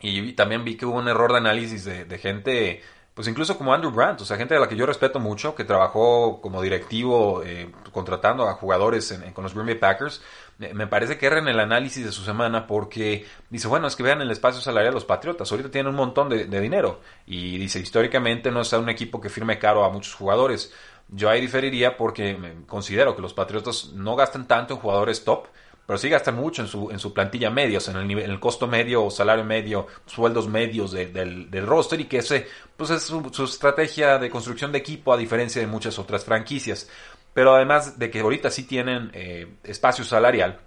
y 0.00 0.32
también 0.32 0.64
vi 0.64 0.76
que 0.76 0.86
hubo 0.86 0.98
un 0.98 1.08
error 1.08 1.32
de 1.32 1.38
análisis 1.38 1.84
de 1.84 2.18
gente 2.18 2.82
pues 3.18 3.26
incluso 3.26 3.58
como 3.58 3.74
Andrew 3.74 3.90
Grant, 3.90 4.20
o 4.20 4.24
sea, 4.24 4.36
gente 4.36 4.54
a 4.54 4.60
la 4.60 4.68
que 4.68 4.76
yo 4.76 4.86
respeto 4.86 5.18
mucho, 5.18 5.52
que 5.56 5.64
trabajó 5.64 6.40
como 6.40 6.62
directivo 6.62 7.42
eh, 7.44 7.68
contratando 7.90 8.48
a 8.48 8.54
jugadores 8.54 9.12
con 9.34 9.42
los 9.42 9.54
Green 9.54 9.66
Bay 9.66 9.74
Packers, 9.74 10.22
me 10.56 10.86
parece 10.86 11.18
que 11.18 11.26
erra 11.26 11.40
en 11.40 11.48
el 11.48 11.58
análisis 11.58 12.04
de 12.04 12.12
su 12.12 12.22
semana 12.22 12.68
porque 12.68 13.26
dice, 13.50 13.66
bueno, 13.66 13.88
es 13.88 13.96
que 13.96 14.04
vean 14.04 14.20
el 14.20 14.30
espacio 14.30 14.60
salarial 14.60 14.92
de 14.92 14.94
los 14.94 15.04
Patriotas, 15.04 15.50
ahorita 15.50 15.68
tienen 15.68 15.90
un 15.90 15.96
montón 15.96 16.28
de, 16.28 16.60
dinero 16.60 17.00
y 17.26 17.58
dice, 17.58 17.80
históricamente 17.80 18.52
no 18.52 18.60
es 18.60 18.72
un 18.72 18.88
equipo 18.88 19.20
que 19.20 19.30
firme 19.30 19.58
caro 19.58 19.84
a 19.84 19.90
muchos 19.90 20.14
jugadores. 20.14 20.72
Yo 21.08 21.30
ahí 21.30 21.40
diferiría 21.40 21.96
porque 21.96 22.36
considero 22.66 23.16
que 23.16 23.22
los 23.22 23.32
Patriotas 23.32 23.92
no 23.94 24.14
gastan 24.14 24.46
tanto 24.46 24.74
en 24.74 24.80
jugadores 24.80 25.24
top, 25.24 25.46
pero 25.86 25.96
sí 25.96 26.10
gasta 26.10 26.32
mucho 26.32 26.60
en 26.60 26.68
su, 26.68 26.90
en 26.90 26.98
su 26.98 27.14
plantilla 27.14 27.48
media, 27.48 27.78
en 27.88 27.96
el, 27.96 28.06
nivel, 28.06 28.24
en 28.24 28.30
el 28.30 28.38
costo 28.38 28.66
medio 28.66 29.06
o 29.06 29.10
salario 29.10 29.42
medio, 29.42 29.86
sueldos 30.04 30.46
medios 30.46 30.92
del, 30.92 31.50
del, 31.50 31.66
roster 31.66 31.98
y 31.98 32.04
que 32.04 32.18
ese 32.18 32.46
pues 32.76 32.90
es 32.90 33.04
su, 33.04 33.44
estrategia 33.44 34.18
de 34.18 34.28
construcción 34.28 34.70
de 34.70 34.78
equipo 34.78 35.14
a 35.14 35.16
diferencia 35.16 35.62
de 35.62 35.66
muchas 35.66 35.98
otras 35.98 36.26
franquicias. 36.26 36.90
Pero 37.32 37.54
además 37.54 37.98
de 37.98 38.10
que 38.10 38.20
ahorita 38.20 38.50
sí 38.50 38.64
tienen 38.64 39.10
eh, 39.14 39.46
espacio 39.64 40.04
salarial, 40.04 40.60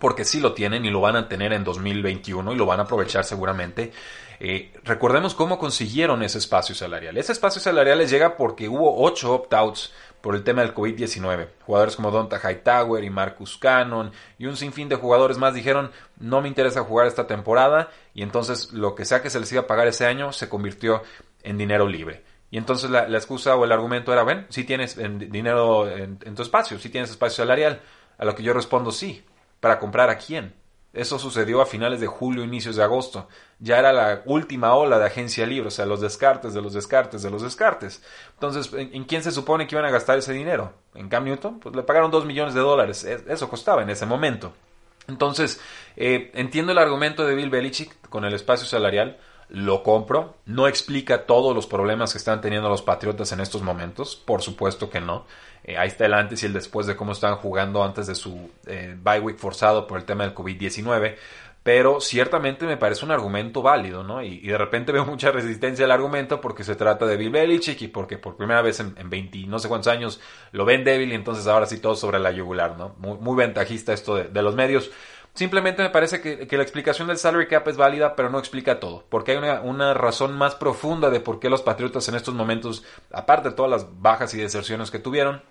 porque 0.00 0.24
sí 0.24 0.40
lo 0.40 0.54
tienen 0.54 0.84
y 0.84 0.90
lo 0.90 1.00
van 1.00 1.16
a 1.16 1.28
tener 1.28 1.52
en 1.52 1.62
2021 1.62 2.52
y 2.52 2.56
lo 2.56 2.66
van 2.66 2.80
a 2.80 2.84
aprovechar 2.84 3.24
seguramente. 3.24 3.92
Eh, 4.40 4.72
recordemos 4.84 5.34
cómo 5.34 5.58
consiguieron 5.58 6.22
ese 6.22 6.38
espacio 6.38 6.74
salarial. 6.74 7.18
Ese 7.18 7.32
espacio 7.32 7.60
salarial 7.60 7.98
les 7.98 8.10
llega 8.10 8.36
porque 8.36 8.68
hubo 8.68 9.04
ocho 9.04 9.34
opt-outs 9.34 9.92
por 10.22 10.34
el 10.34 10.42
tema 10.42 10.62
del 10.62 10.74
COVID-19. 10.74 11.48
Jugadores 11.66 11.96
como 11.96 12.10
Donta 12.10 12.40
Hightower 12.42 13.04
y 13.04 13.10
Marcus 13.10 13.58
Cannon 13.58 14.10
y 14.38 14.46
un 14.46 14.56
sinfín 14.56 14.88
de 14.88 14.96
jugadores 14.96 15.36
más 15.36 15.54
dijeron 15.54 15.90
no 16.18 16.40
me 16.40 16.48
interesa 16.48 16.84
jugar 16.84 17.06
esta 17.06 17.26
temporada 17.26 17.90
y 18.14 18.22
entonces 18.22 18.72
lo 18.72 18.94
que 18.94 19.04
sea 19.04 19.22
que 19.22 19.30
se 19.30 19.40
les 19.40 19.52
iba 19.52 19.62
a 19.62 19.66
pagar 19.66 19.86
ese 19.86 20.06
año 20.06 20.32
se 20.32 20.48
convirtió 20.48 21.02
en 21.42 21.58
dinero 21.58 21.86
libre. 21.86 22.24
Y 22.50 22.56
entonces 22.56 22.90
la, 22.90 23.06
excusa 23.06 23.54
o 23.56 23.64
el 23.64 23.72
argumento 23.72 24.12
era, 24.12 24.24
ven, 24.24 24.46
si 24.48 24.64
tienes 24.64 24.96
dinero 24.96 25.88
en, 25.88 26.18
en, 26.24 26.34
tu 26.34 26.42
espacio, 26.42 26.78
si 26.78 26.88
tienes 26.88 27.10
espacio 27.10 27.44
salarial. 27.44 27.80
A 28.18 28.24
lo 28.24 28.34
que 28.34 28.42
yo 28.42 28.52
respondo, 28.52 28.90
sí. 28.90 29.24
¿Para 29.60 29.78
comprar 29.78 30.10
a 30.10 30.18
quién? 30.18 30.54
Eso 30.92 31.20
sucedió 31.20 31.60
a 31.60 31.66
finales 31.66 32.00
de 32.00 32.08
julio, 32.08 32.42
inicios 32.42 32.74
de 32.74 32.82
agosto. 32.82 33.28
Ya 33.60 33.78
era 33.78 33.92
la 33.92 34.22
última 34.24 34.74
ola 34.74 34.98
de 34.98 35.06
agencia 35.06 35.46
libre, 35.46 35.68
o 35.68 35.70
sea, 35.70 35.86
los 35.86 36.00
descartes 36.00 36.52
de 36.52 36.60
los 36.60 36.72
descartes 36.72 37.22
de 37.22 37.30
los 37.30 37.42
descartes. 37.42 38.02
Entonces, 38.34 38.72
¿en, 38.72 39.04
quién 39.04 39.22
se 39.22 39.30
supone 39.30 39.68
que 39.68 39.76
iban 39.76 39.84
a 39.84 39.90
gastar 39.90 40.18
ese 40.18 40.32
dinero? 40.32 40.72
¿En 40.94 41.08
Cam 41.08 41.24
Newton? 41.24 41.60
Pues 41.60 41.76
le 41.76 41.84
pagaron 41.84 42.10
dos 42.10 42.24
millones 42.24 42.54
de 42.54 42.60
dólares. 42.60 43.04
Eso 43.04 43.48
costaba 43.48 43.82
en 43.82 43.90
ese 43.90 44.04
momento. 44.04 44.52
Entonces, 45.06 45.60
eh, 45.96 46.32
entiendo 46.34 46.72
el 46.72 46.78
argumento 46.78 47.24
de 47.24 47.36
Bill 47.36 47.50
Belichick 47.50 48.08
con 48.08 48.24
el 48.24 48.34
espacio 48.34 48.66
salarial 48.66 49.18
lo 49.50 49.82
compro. 49.82 50.36
No 50.46 50.66
explica 50.66 51.26
todos 51.26 51.54
los 51.54 51.66
problemas 51.66 52.12
que 52.12 52.18
están 52.18 52.40
teniendo 52.40 52.68
los 52.68 52.82
Patriotas 52.82 53.32
en 53.32 53.40
estos 53.40 53.62
momentos, 53.62 54.16
por 54.16 54.42
supuesto 54.42 54.90
que 54.90 55.00
no. 55.00 55.26
Eh, 55.64 55.76
ahí 55.76 55.88
está 55.88 56.06
el 56.06 56.14
antes 56.14 56.42
y 56.42 56.46
el 56.46 56.52
después 56.52 56.86
de 56.86 56.96
cómo 56.96 57.12
estaban 57.12 57.36
jugando 57.36 57.84
antes 57.84 58.06
de 58.06 58.14
su 58.14 58.50
eh, 58.66 58.96
bye 59.02 59.20
week 59.20 59.36
forzado 59.36 59.86
por 59.86 59.98
el 59.98 60.04
tema 60.04 60.24
del 60.24 60.34
COVID-19. 60.34 61.16
Pero 61.62 62.00
ciertamente 62.00 62.64
me 62.64 62.78
parece 62.78 63.04
un 63.04 63.10
argumento 63.10 63.60
válido, 63.60 64.02
¿no? 64.02 64.22
Y, 64.22 64.40
de 64.40 64.56
repente 64.56 64.92
veo 64.92 65.04
mucha 65.04 65.30
resistencia 65.30 65.84
al 65.84 65.90
argumento 65.90 66.40
porque 66.40 66.64
se 66.64 66.74
trata 66.74 67.04
de 67.04 67.16
Bill 67.18 67.30
Belichick 67.30 67.82
y 67.82 67.88
porque 67.88 68.16
por 68.16 68.36
primera 68.36 68.62
vez 68.62 68.80
en, 68.80 68.94
20 69.10 69.46
no 69.46 69.58
sé 69.58 69.68
cuántos 69.68 69.92
años 69.92 70.20
lo 70.52 70.64
ven 70.64 70.84
débil 70.84 71.12
y 71.12 71.14
entonces 71.14 71.46
ahora 71.46 71.66
sí 71.66 71.78
todo 71.78 71.96
sobre 71.96 72.18
la 72.18 72.30
yugular, 72.30 72.78
¿no? 72.78 72.94
Muy, 72.98 73.36
ventajista 73.36 73.92
esto 73.92 74.14
de 74.14 74.42
los 74.42 74.54
medios. 74.54 74.90
Simplemente 75.34 75.82
me 75.82 75.90
parece 75.90 76.20
que, 76.20 76.56
la 76.56 76.62
explicación 76.62 77.08
del 77.08 77.16
salary 77.16 77.46
cap 77.46 77.66
es 77.68 77.76
válida, 77.76 78.16
pero 78.16 78.30
no 78.30 78.38
explica 78.38 78.80
todo, 78.80 79.04
porque 79.08 79.32
hay 79.32 79.38
una, 79.62 79.94
razón 79.94 80.36
más 80.36 80.54
profunda 80.54 81.08
de 81.08 81.20
por 81.20 81.38
qué 81.38 81.48
los 81.48 81.62
Patriotas 81.62 82.08
en 82.08 82.16
estos 82.16 82.34
momentos, 82.34 82.84
aparte 83.12 83.50
de 83.50 83.54
todas 83.54 83.70
las 83.70 84.00
bajas 84.00 84.34
y 84.34 84.38
deserciones 84.38 84.90
que 84.90 84.98
tuvieron, 84.98 85.42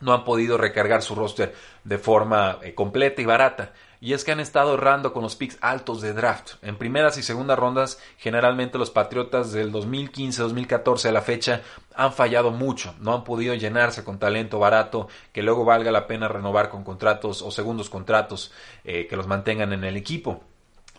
no 0.00 0.12
han 0.12 0.24
podido 0.24 0.58
recargar 0.58 1.02
su 1.02 1.14
roster 1.14 1.54
de 1.84 1.98
forma 1.98 2.58
eh, 2.62 2.74
completa 2.74 3.22
y 3.22 3.24
barata 3.24 3.72
y 4.00 4.12
es 4.12 4.24
que 4.24 4.32
han 4.32 4.40
estado 4.40 4.74
errando 4.74 5.12
con 5.12 5.22
los 5.22 5.36
picks 5.36 5.58
altos 5.60 6.00
de 6.00 6.12
draft. 6.12 6.54
En 6.62 6.76
primeras 6.76 7.18
y 7.18 7.22
segundas 7.22 7.58
rondas, 7.58 7.98
generalmente 8.18 8.78
los 8.78 8.90
Patriotas 8.90 9.52
del 9.52 9.72
2015-2014 9.72 11.08
a 11.08 11.12
la 11.12 11.22
fecha 11.22 11.62
han 11.94 12.12
fallado 12.12 12.50
mucho, 12.50 12.94
no 13.00 13.14
han 13.14 13.24
podido 13.24 13.54
llenarse 13.54 14.04
con 14.04 14.18
talento 14.18 14.58
barato 14.58 15.08
que 15.32 15.42
luego 15.42 15.64
valga 15.64 15.90
la 15.90 16.06
pena 16.06 16.28
renovar 16.28 16.68
con 16.68 16.84
contratos 16.84 17.42
o 17.42 17.50
segundos 17.50 17.90
contratos 17.90 18.52
eh, 18.84 19.06
que 19.08 19.16
los 19.16 19.26
mantengan 19.26 19.72
en 19.72 19.84
el 19.84 19.96
equipo. 19.96 20.42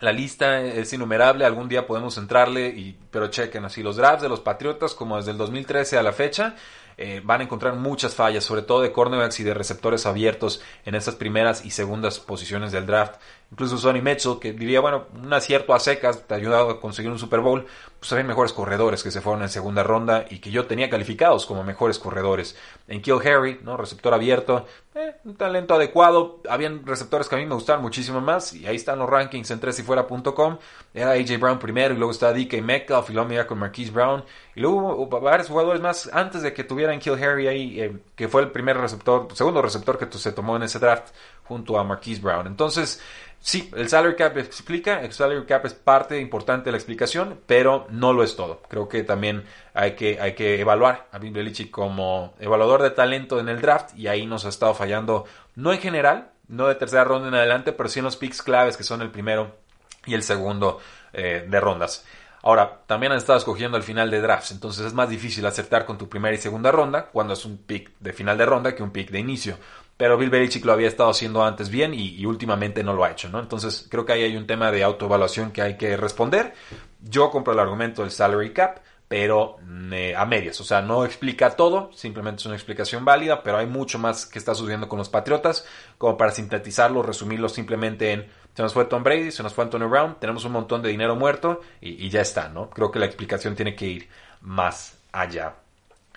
La 0.00 0.12
lista 0.12 0.60
es 0.60 0.92
innumerable, 0.92 1.44
algún 1.44 1.68
día 1.68 1.86
podemos 1.86 2.18
entrarle, 2.18 2.94
pero 3.10 3.28
chequen 3.28 3.64
así 3.64 3.82
los 3.82 3.96
drafts 3.96 4.22
de 4.22 4.28
los 4.28 4.40
Patriotas 4.40 4.94
como 4.94 5.16
desde 5.16 5.32
el 5.32 5.38
2013 5.38 5.98
a 5.98 6.02
la 6.04 6.12
fecha 6.12 6.54
eh, 6.98 7.22
van 7.24 7.40
a 7.40 7.44
encontrar 7.44 7.74
muchas 7.74 8.16
fallas, 8.16 8.42
sobre 8.42 8.62
todo 8.62 8.82
de 8.82 8.90
cornerbacks 8.90 9.38
y 9.38 9.44
de 9.44 9.54
receptores 9.54 10.04
abiertos 10.04 10.60
en 10.84 10.96
esas 10.96 11.14
primeras 11.14 11.64
y 11.64 11.70
segundas 11.70 12.18
posiciones 12.18 12.72
del 12.72 12.86
draft. 12.86 13.20
Incluso 13.50 13.78
Sonny 13.78 14.02
Mitchell, 14.02 14.38
que 14.38 14.52
diría, 14.52 14.80
bueno, 14.80 15.06
un 15.14 15.32
acierto 15.32 15.72
a 15.72 15.80
secas 15.80 16.26
te 16.26 16.34
ha 16.34 16.36
ayudado 16.36 16.68
a 16.68 16.80
conseguir 16.80 17.10
un 17.10 17.18
Super 17.18 17.40
Bowl, 17.40 17.66
pues 17.98 18.12
había 18.12 18.24
mejores 18.24 18.52
corredores 18.52 19.02
que 19.02 19.10
se 19.10 19.22
fueron 19.22 19.42
en 19.42 19.48
segunda 19.48 19.82
ronda 19.82 20.26
y 20.28 20.38
que 20.38 20.50
yo 20.50 20.66
tenía 20.66 20.90
calificados 20.90 21.46
como 21.46 21.64
mejores 21.64 21.98
corredores. 21.98 22.56
En 22.88 23.00
Kill 23.00 23.26
Harry, 23.26 23.58
¿no? 23.64 23.78
receptor 23.78 24.12
abierto, 24.12 24.66
eh, 24.94 25.14
un 25.24 25.34
talento 25.36 25.74
adecuado. 25.74 26.40
Habían 26.48 26.84
receptores 26.84 27.28
que 27.28 27.36
a 27.36 27.38
mí 27.38 27.46
me 27.46 27.54
gustaban 27.54 27.80
muchísimo 27.80 28.20
más 28.20 28.52
y 28.52 28.66
ahí 28.66 28.76
están 28.76 28.98
los 28.98 29.08
rankings 29.08 29.50
en 29.50 29.60
tresifuera.com. 29.60 30.58
Era 30.92 31.12
AJ 31.12 31.38
Brown 31.40 31.58
primero 31.58 31.94
y 31.94 31.96
luego 31.96 32.12
está 32.12 32.32
DK 32.32 32.62
Metcalf 32.62 33.08
y 33.08 33.14
luego 33.14 33.28
mira 33.28 33.46
con 33.46 33.58
Marquise 33.58 33.90
Brown. 33.90 34.24
Y 34.54 34.60
luego 34.60 34.94
hubo 34.96 35.20
varios 35.20 35.48
jugadores 35.48 35.80
más 35.80 36.10
antes 36.12 36.42
de 36.42 36.52
que 36.52 36.64
tuvieran 36.64 36.98
Kill 36.98 37.14
Harry 37.22 37.46
ahí, 37.46 37.80
eh, 37.80 37.96
que 38.14 38.28
fue 38.28 38.42
el 38.42 38.50
primer 38.50 38.76
receptor, 38.76 39.28
segundo 39.34 39.62
receptor 39.62 39.98
que 39.98 40.18
se 40.18 40.32
tomó 40.32 40.56
en 40.56 40.64
ese 40.64 40.78
draft 40.78 41.14
junto 41.48 41.78
a 41.78 41.84
Marquise 41.84 42.20
Brown. 42.20 42.46
Entonces, 42.46 43.00
Sí, 43.40 43.70
el 43.76 43.88
salary 43.88 44.16
cap 44.16 44.36
explica, 44.36 45.00
el 45.00 45.12
salary 45.12 45.46
cap 45.46 45.64
es 45.64 45.72
parte 45.72 46.20
importante 46.20 46.66
de 46.66 46.72
la 46.72 46.76
explicación, 46.78 47.40
pero 47.46 47.86
no 47.88 48.12
lo 48.12 48.24
es 48.24 48.34
todo. 48.36 48.62
Creo 48.68 48.88
que 48.88 49.04
también 49.04 49.44
hay 49.74 49.92
que, 49.92 50.20
hay 50.20 50.34
que 50.34 50.60
evaluar 50.60 51.06
a 51.12 51.18
Bill 51.18 51.32
Belichick 51.32 51.70
como 51.70 52.34
evaluador 52.40 52.82
de 52.82 52.90
talento 52.90 53.38
en 53.38 53.48
el 53.48 53.60
draft 53.60 53.96
y 53.96 54.08
ahí 54.08 54.26
nos 54.26 54.44
ha 54.44 54.48
estado 54.48 54.74
fallando, 54.74 55.24
no 55.54 55.72
en 55.72 55.78
general, 55.78 56.32
no 56.48 56.66
de 56.66 56.74
tercera 56.74 57.04
ronda 57.04 57.28
en 57.28 57.34
adelante, 57.34 57.72
pero 57.72 57.88
sí 57.88 58.00
en 58.00 58.06
los 58.06 58.16
picks 58.16 58.42
claves 58.42 58.76
que 58.76 58.82
son 58.82 59.02
el 59.02 59.10
primero 59.10 59.56
y 60.04 60.14
el 60.14 60.24
segundo 60.24 60.80
eh, 61.12 61.46
de 61.48 61.60
rondas. 61.60 62.04
Ahora, 62.42 62.82
también 62.86 63.12
han 63.12 63.18
estado 63.18 63.38
escogiendo 63.38 63.76
al 63.76 63.82
final 63.82 64.10
de 64.10 64.20
drafts, 64.20 64.52
entonces 64.52 64.86
es 64.86 64.94
más 64.94 65.08
difícil 65.08 65.46
acertar 65.46 65.84
con 65.86 65.96
tu 65.96 66.08
primera 66.08 66.34
y 66.34 66.38
segunda 66.38 66.72
ronda 66.72 67.06
cuando 67.06 67.34
es 67.34 67.44
un 67.44 67.58
pick 67.58 67.92
de 68.00 68.12
final 68.12 68.36
de 68.36 68.46
ronda 68.46 68.74
que 68.74 68.82
un 68.82 68.90
pick 68.90 69.10
de 69.10 69.18
inicio 69.20 69.58
pero 69.98 70.16
Bill 70.16 70.30
Belichick 70.30 70.64
lo 70.64 70.72
había 70.72 70.86
estado 70.86 71.10
haciendo 71.10 71.44
antes 71.44 71.68
bien 71.68 71.92
y, 71.92 72.24
últimamente 72.24 72.84
no 72.84 72.94
lo 72.94 73.04
ha 73.04 73.10
hecho, 73.10 73.28
¿no? 73.28 73.40
Entonces 73.40 73.86
creo 73.90 74.06
que 74.06 74.12
ahí 74.12 74.22
hay 74.22 74.36
un 74.36 74.46
tema 74.46 74.70
de 74.70 74.84
autoevaluación 74.84 75.50
que 75.50 75.60
hay 75.60 75.76
que 75.76 75.96
responder. 75.96 76.54
Yo 77.02 77.30
compro 77.30 77.52
el 77.52 77.58
argumento 77.58 78.02
del 78.02 78.12
salary 78.12 78.52
cap, 78.52 78.78
pero 79.08 79.56
mm, 79.60 79.92
eh, 79.92 80.16
a 80.16 80.24
medias, 80.24 80.60
o 80.60 80.64
sea, 80.64 80.82
no 80.82 81.04
explica 81.04 81.50
todo, 81.56 81.90
simplemente 81.94 82.40
es 82.40 82.46
una 82.46 82.54
explicación 82.54 83.04
válida, 83.04 83.42
pero 83.42 83.58
hay 83.58 83.66
mucho 83.66 83.98
más 83.98 84.24
que 84.24 84.38
está 84.38 84.54
sucediendo 84.54 84.88
con 84.88 84.98
los 84.98 85.08
Patriotas, 85.08 85.66
como 85.98 86.16
para 86.16 86.30
sintetizarlo, 86.30 87.02
resumirlo 87.02 87.48
simplemente 87.48 88.12
en 88.12 88.26
se 88.54 88.62
nos 88.62 88.72
fue 88.72 88.84
Tom 88.84 89.02
Brady, 89.02 89.32
se 89.32 89.42
nos 89.42 89.52
fue 89.52 89.64
Antonio 89.64 89.88
Brown, 89.88 90.16
tenemos 90.20 90.44
un 90.44 90.52
montón 90.52 90.80
de 90.80 90.90
dinero 90.90 91.16
muerto 91.16 91.60
y, 91.80 92.06
y 92.06 92.08
ya 92.08 92.20
está, 92.20 92.48
¿no? 92.48 92.70
Creo 92.70 92.90
que 92.90 92.98
la 93.00 93.06
explicación 93.06 93.56
tiene 93.56 93.74
que 93.74 93.86
ir 93.86 94.08
más 94.40 94.98
allá. 95.12 95.54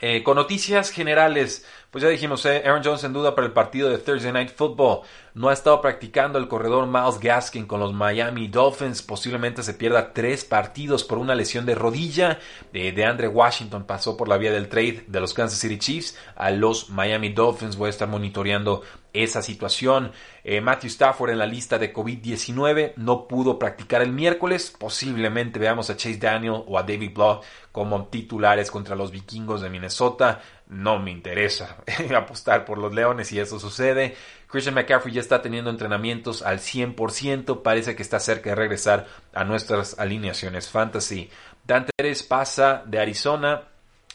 Eh, 0.04 0.24
con 0.24 0.36
noticias 0.36 0.90
generales, 0.90 1.64
pues 1.92 2.04
ya 2.04 2.10
dijimos, 2.10 2.44
eh, 2.48 2.64
Aaron 2.66 2.82
Jones 2.84 3.04
en 3.04 3.14
duda 3.14 3.36
para 3.36 3.46
el 3.46 3.54
partido 3.54 3.88
de 3.88 4.00
Thursday 4.00 4.32
Night 4.32 4.50
Football. 4.50 5.02
No 5.36 5.50
ha 5.50 5.54
estado 5.54 5.80
practicando 5.80 6.40
el 6.40 6.48
corredor 6.48 6.88
Miles 6.88 7.20
Gaskin 7.20 7.68
con 7.68 7.80
los 7.80 7.94
Miami 7.94 8.48
Dolphins. 8.48 9.04
Posiblemente 9.04 9.62
se 9.62 9.76
pierda 9.76 10.12
tres 10.12 10.44
partidos 10.44 11.04
por 11.04 11.20
una 11.20 11.36
lesión 11.36 11.66
de 11.68 11.76
rodilla. 11.76 12.40
Eh, 12.74 12.92
de 12.92 13.06
Andre 13.06 13.28
Washington 13.28 13.84
pasó 13.84 14.18
por 14.18 14.28
la 14.28 14.38
vía 14.38 14.52
del 14.52 14.70
trade 14.70 15.06
de 15.08 15.20
los 15.20 15.34
Kansas 15.36 15.60
City 15.60 15.78
Chiefs 15.78 16.18
a 16.36 16.50
los 16.50 16.90
Miami 16.90 17.30
Dolphins. 17.30 17.76
Voy 17.76 17.88
a 17.88 17.92
estar 17.92 18.08
monitoreando 18.08 18.82
esa 19.14 19.42
situación. 19.42 20.12
Eh, 20.44 20.62
Matthew 20.62 20.90
Stafford 20.90 21.32
en 21.32 21.40
la 21.40 21.46
lista 21.46 21.78
de 21.78 21.94
COVID-19 21.94 22.94
no 22.98 23.28
pudo 23.28 23.60
practicar 23.60 24.02
el 24.02 24.12
miércoles. 24.12 24.74
Posiblemente 24.78 25.60
veamos 25.60 25.90
a 25.90 25.98
Chase 25.98 26.18
Daniel 26.18 26.64
o 26.68 26.78
a 26.78 26.84
David 26.84 27.14
Block 27.14 27.44
como 27.72 28.08
titulares 28.08 28.72
contra 28.72 28.96
los 28.96 29.12
vikingos 29.12 29.62
de 29.62 29.70
Minnesota. 29.70 30.42
No 30.68 31.00
me 31.00 31.12
interesa 31.12 31.78
apostar 32.16 32.66
por 32.66 32.78
los 32.78 32.94
Leones 32.94 33.28
si 33.28 33.40
eso 33.40 33.60
sucede. 33.60 34.16
Christian 34.48 34.76
McCaffrey 34.76 35.14
ya 35.14 35.22
está 35.22 35.42
teniendo 35.42 35.70
entrenamientos 35.70 36.42
al 36.42 36.60
100%. 36.60 37.62
Parece 37.62 37.96
que 37.96 38.04
está 38.04 38.20
cerca 38.20 38.50
de 38.50 38.56
regresar 38.56 39.08
a 39.34 39.44
nuestras 39.44 39.98
alineaciones 40.00 40.70
fantasy. 40.70 41.30
Dante 41.66 41.92
pasa 42.28 42.84
de 42.86 43.00
Arizona 43.00 43.64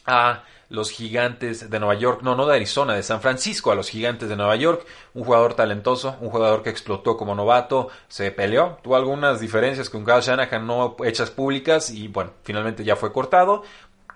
a 0.05 0.45
los 0.69 0.91
gigantes 0.91 1.71
de 1.71 1.79
Nueva 1.79 1.95
York, 1.95 2.21
no, 2.23 2.35
no 2.35 2.47
de 2.47 2.57
Arizona, 2.57 2.95
de 2.95 3.03
San 3.03 3.21
Francisco, 3.21 3.71
a 3.71 3.75
los 3.75 3.89
gigantes 3.89 4.29
de 4.29 4.37
Nueva 4.37 4.57
York, 4.57 4.87
un 5.15 5.25
jugador 5.25 5.55
talentoso, 5.55 6.17
un 6.21 6.31
jugador 6.31 6.63
que 6.63 6.71
explotó 6.71 7.17
como 7.17 7.35
novato, 7.35 7.89
se 8.09 8.31
peleó, 8.33 8.79
tuvo 8.83 8.97
algunas 8.97 9.41
diferencias 9.41 9.91
con 9.91 10.05
Kyle 10.05 10.21
Shanahan 10.21 10.67
no 10.67 10.97
hechas 11.05 11.31
públicas 11.31 11.91
y 11.91 12.09
bueno, 12.09 12.33
finalmente 12.43 12.85
ya 12.85 12.97
fue 12.97 13.13
cortado. 13.13 13.63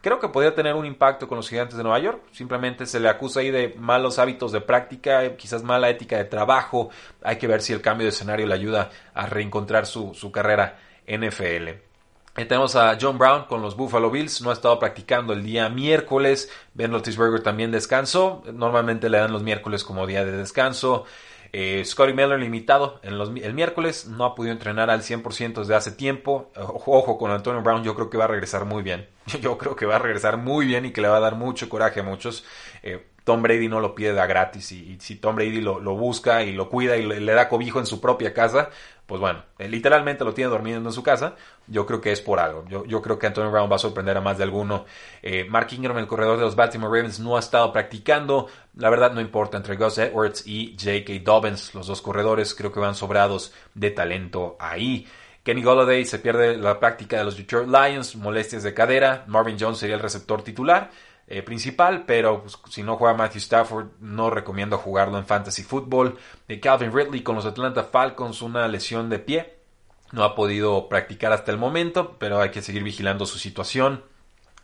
Creo 0.02 0.18
que 0.18 0.28
podría 0.28 0.54
tener 0.54 0.74
un 0.74 0.86
impacto 0.86 1.28
con 1.28 1.36
los 1.36 1.48
gigantes 1.48 1.76
de 1.76 1.82
Nueva 1.82 1.98
York. 1.98 2.22
Simplemente 2.32 2.86
se 2.86 3.00
le 3.00 3.10
acusa 3.10 3.40
ahí 3.40 3.50
de 3.50 3.74
malos 3.78 4.18
hábitos 4.18 4.50
de 4.50 4.62
práctica, 4.62 5.36
quizás 5.36 5.62
mala 5.62 5.90
ética 5.90 6.16
de 6.16 6.24
trabajo. 6.24 6.88
Hay 7.22 7.36
que 7.36 7.46
ver 7.46 7.60
si 7.60 7.74
el 7.74 7.82
cambio 7.82 8.06
de 8.06 8.08
escenario 8.08 8.46
le 8.46 8.54
ayuda 8.54 8.90
a 9.12 9.26
reencontrar 9.26 9.84
su, 9.84 10.14
su 10.14 10.32
carrera 10.32 10.78
NFL 11.06 11.89
tenemos 12.34 12.76
a 12.76 12.96
John 13.00 13.18
Brown 13.18 13.44
con 13.44 13.60
los 13.60 13.76
Buffalo 13.76 14.10
Bills, 14.10 14.40
no 14.40 14.50
ha 14.50 14.52
estado 14.52 14.78
practicando 14.78 15.32
el 15.32 15.42
día 15.42 15.68
miércoles. 15.68 16.50
Ben 16.74 16.92
Roethlisberger 16.92 17.42
también 17.42 17.70
descansó, 17.70 18.42
normalmente 18.52 19.10
le 19.10 19.18
dan 19.18 19.32
los 19.32 19.42
miércoles 19.42 19.84
como 19.84 20.06
día 20.06 20.24
de 20.24 20.32
descanso. 20.32 21.04
Eh, 21.52 21.82
Scotty 21.84 22.12
Miller 22.12 22.38
limitado 22.38 23.00
en 23.02 23.14
el 23.14 23.54
miércoles, 23.54 24.06
no 24.06 24.24
ha 24.24 24.34
podido 24.36 24.52
entrenar 24.52 24.88
al 24.88 25.02
100% 25.02 25.60
desde 25.60 25.74
hace 25.74 25.90
tiempo. 25.90 26.50
Ojo, 26.56 27.18
con 27.18 27.32
Antonio 27.32 27.60
Brown, 27.60 27.82
yo 27.82 27.94
creo 27.94 28.08
que 28.08 28.18
va 28.18 28.24
a 28.24 28.28
regresar 28.28 28.64
muy 28.64 28.82
bien. 28.82 29.08
Yo 29.40 29.58
creo 29.58 29.76
que 29.76 29.86
va 29.86 29.96
a 29.96 29.98
regresar 29.98 30.36
muy 30.38 30.66
bien 30.66 30.86
y 30.86 30.92
que 30.92 31.00
le 31.00 31.08
va 31.08 31.18
a 31.18 31.20
dar 31.20 31.36
mucho 31.36 31.68
coraje 31.68 32.00
a 32.00 32.02
muchos. 32.02 32.44
Eh, 32.82 33.04
Tom 33.24 33.42
Brady 33.42 33.68
no 33.68 33.80
lo 33.80 33.94
pide 33.94 34.12
de 34.12 34.26
gratis 34.26 34.72
y, 34.72 34.96
si 35.00 35.16
Tom 35.16 35.36
Brady 35.36 35.60
lo, 35.60 35.80
busca 35.94 36.42
y 36.42 36.52
lo 36.52 36.68
cuida 36.68 36.96
y 36.96 37.06
le, 37.06 37.32
da 37.32 37.48
cobijo 37.48 37.78
en 37.78 37.86
su 37.86 38.00
propia 38.00 38.32
casa, 38.32 38.70
pues 39.06 39.20
bueno, 39.20 39.42
eh, 39.58 39.68
literalmente 39.68 40.24
lo 40.24 40.32
tiene 40.34 40.50
durmiendo 40.50 40.88
en 40.88 40.92
su 40.92 41.02
casa, 41.02 41.34
yo 41.66 41.86
creo 41.86 42.00
que 42.00 42.12
es 42.12 42.20
por 42.20 42.38
algo. 42.38 42.64
Yo, 42.68 43.02
creo 43.02 43.18
que 43.18 43.26
Antonio 43.26 43.50
Brown 43.50 43.70
va 43.70 43.76
a 43.76 43.80
sorprender 43.80 44.16
a 44.16 44.20
más 44.20 44.38
de 44.38 44.44
alguno. 44.44 44.84
Eh, 45.22 45.44
Mark 45.48 45.68
Ingram, 45.72 45.98
el 45.98 46.06
corredor 46.06 46.38
de 46.38 46.44
los 46.44 46.56
Baltimore 46.56 46.96
Ravens, 46.96 47.18
no 47.20 47.36
ha 47.36 47.40
estado 47.40 47.72
practicando. 47.72 48.46
La 48.76 48.90
verdad 48.90 49.12
no 49.12 49.20
importa, 49.20 49.56
entre 49.56 49.76
Gus 49.76 49.98
Edwards 49.98 50.46
y 50.46 50.76
J.K. 50.78 51.24
Dobbins, 51.24 51.74
los 51.74 51.86
dos 51.88 52.02
corredores, 52.02 52.54
creo 52.54 52.72
que 52.72 52.80
van 52.80 52.94
sobrados 52.94 53.52
de 53.74 53.90
talento 53.90 54.56
ahí. 54.60 55.06
Kenny 55.42 55.62
Golladay 55.62 56.04
se 56.04 56.18
pierde 56.18 56.56
la 56.58 56.78
práctica 56.78 57.16
de 57.16 57.24
los 57.24 57.36
Detroit 57.36 57.68
Lions, 57.68 58.14
molestias 58.14 58.62
de 58.62 58.74
cadera. 58.74 59.24
Marvin 59.26 59.56
Jones 59.58 59.78
sería 59.78 59.96
el 59.96 60.02
receptor 60.02 60.42
titular. 60.42 60.90
Eh, 61.32 61.44
principal, 61.44 62.06
pero 62.06 62.42
pues, 62.42 62.58
si 62.70 62.82
no 62.82 62.96
juega 62.96 63.16
Matthew 63.16 63.38
Stafford, 63.38 63.86
no 64.00 64.30
recomiendo 64.30 64.78
jugarlo 64.78 65.16
en 65.16 65.24
fantasy 65.24 65.62
football. 65.62 66.18
Eh, 66.48 66.58
Calvin 66.58 66.92
Ridley 66.92 67.22
con 67.22 67.36
los 67.36 67.46
Atlanta 67.46 67.84
Falcons, 67.84 68.42
una 68.42 68.66
lesión 68.66 69.08
de 69.08 69.20
pie. 69.20 69.54
No 70.10 70.24
ha 70.24 70.34
podido 70.34 70.88
practicar 70.88 71.32
hasta 71.32 71.52
el 71.52 71.56
momento, 71.56 72.16
pero 72.18 72.40
hay 72.40 72.50
que 72.50 72.62
seguir 72.62 72.82
vigilando 72.82 73.26
su 73.26 73.38
situación. 73.38 74.02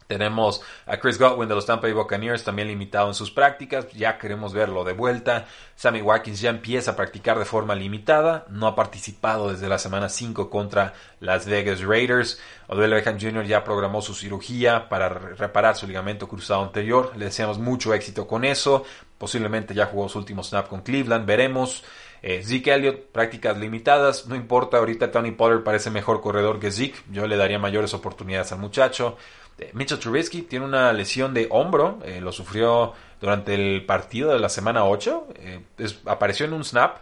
Tenemos 0.07 0.63
a 0.87 0.99
Chris 0.99 1.19
Godwin 1.19 1.49
de 1.49 1.55
los 1.55 1.67
Tampa 1.67 1.87
Bay 1.87 1.93
Buccaneers 1.93 2.45
también 2.45 2.69
limitado 2.69 3.09
en 3.09 3.15
sus 3.15 3.31
prácticas, 3.31 3.91
ya 3.93 4.19
queremos 4.19 4.53
verlo 4.53 4.85
de 4.85 4.93
vuelta. 4.93 5.47
Sammy 5.75 6.01
Watkins 6.01 6.41
ya 6.41 6.51
empieza 6.51 6.93
a 6.93 6.97
practicar 6.97 7.39
de 7.39 7.45
forma 7.45 7.75
limitada, 7.75 8.47
no 8.49 8.67
ha 8.67 8.77
participado 8.77 9.51
desde 9.51 9.69
la 9.69 9.79
semana 9.79 10.09
5 10.09 10.49
contra 10.49 10.95
las 11.21 11.47
Vegas 11.47 11.81
Raiders. 11.81 12.41
Odell 12.69 12.93
Beckham 12.93 13.19
Jr. 13.21 13.45
ya 13.45 13.65
programó 13.65 14.01
su 14.01 14.15
cirugía 14.15 14.89
para 14.89 15.09
reparar 15.09 15.77
su 15.77 15.87
ligamento 15.87 16.29
cruzado 16.29 16.63
anterior. 16.63 17.13
Le 17.17 17.27
deseamos 17.27 17.59
mucho 17.59 17.93
éxito 17.93 18.27
con 18.27 18.45
eso. 18.45 18.85
Posiblemente 19.19 19.75
ya 19.75 19.87
jugó 19.87 20.09
su 20.09 20.19
último 20.19 20.43
snap 20.43 20.69
con 20.69 20.83
Cleveland, 20.83 21.27
veremos. 21.27 21.85
Eh, 22.23 22.43
Zeke 22.43 22.75
Elliott, 22.75 23.13
prácticas 23.13 23.57
limitadas, 23.57 24.27
no 24.27 24.35
importa, 24.35 24.79
ahorita 24.79 25.11
Tony 25.11 25.33
Potter 25.33 25.63
parece 25.63 25.91
mejor 25.91 26.21
corredor 26.21 26.59
que 26.59 26.73
Zeke, 26.73 26.99
yo 27.11 27.27
le 27.27 27.37
daría 27.37 27.59
mayores 27.59 27.95
oportunidades 27.95 28.53
al 28.53 28.59
muchacho. 28.59 29.17
Eh, 29.59 29.71
Mitchell 29.73 29.99
Trubisky 29.99 30.43
tiene 30.43 30.65
una 30.65 30.93
lesión 30.93 31.33
de 31.33 31.47
hombro, 31.51 31.99
eh, 32.05 32.21
lo 32.21 32.33
sufrió 32.33 32.93
durante 33.21 33.55
el 33.55 33.85
partido 33.87 34.33
de 34.33 34.39
la 34.39 34.49
semana 34.49 34.85
8, 34.85 35.29
eh, 35.37 35.61
apareció 36.05 36.47
en 36.47 36.53
un 36.53 36.65
snap, 36.65 36.99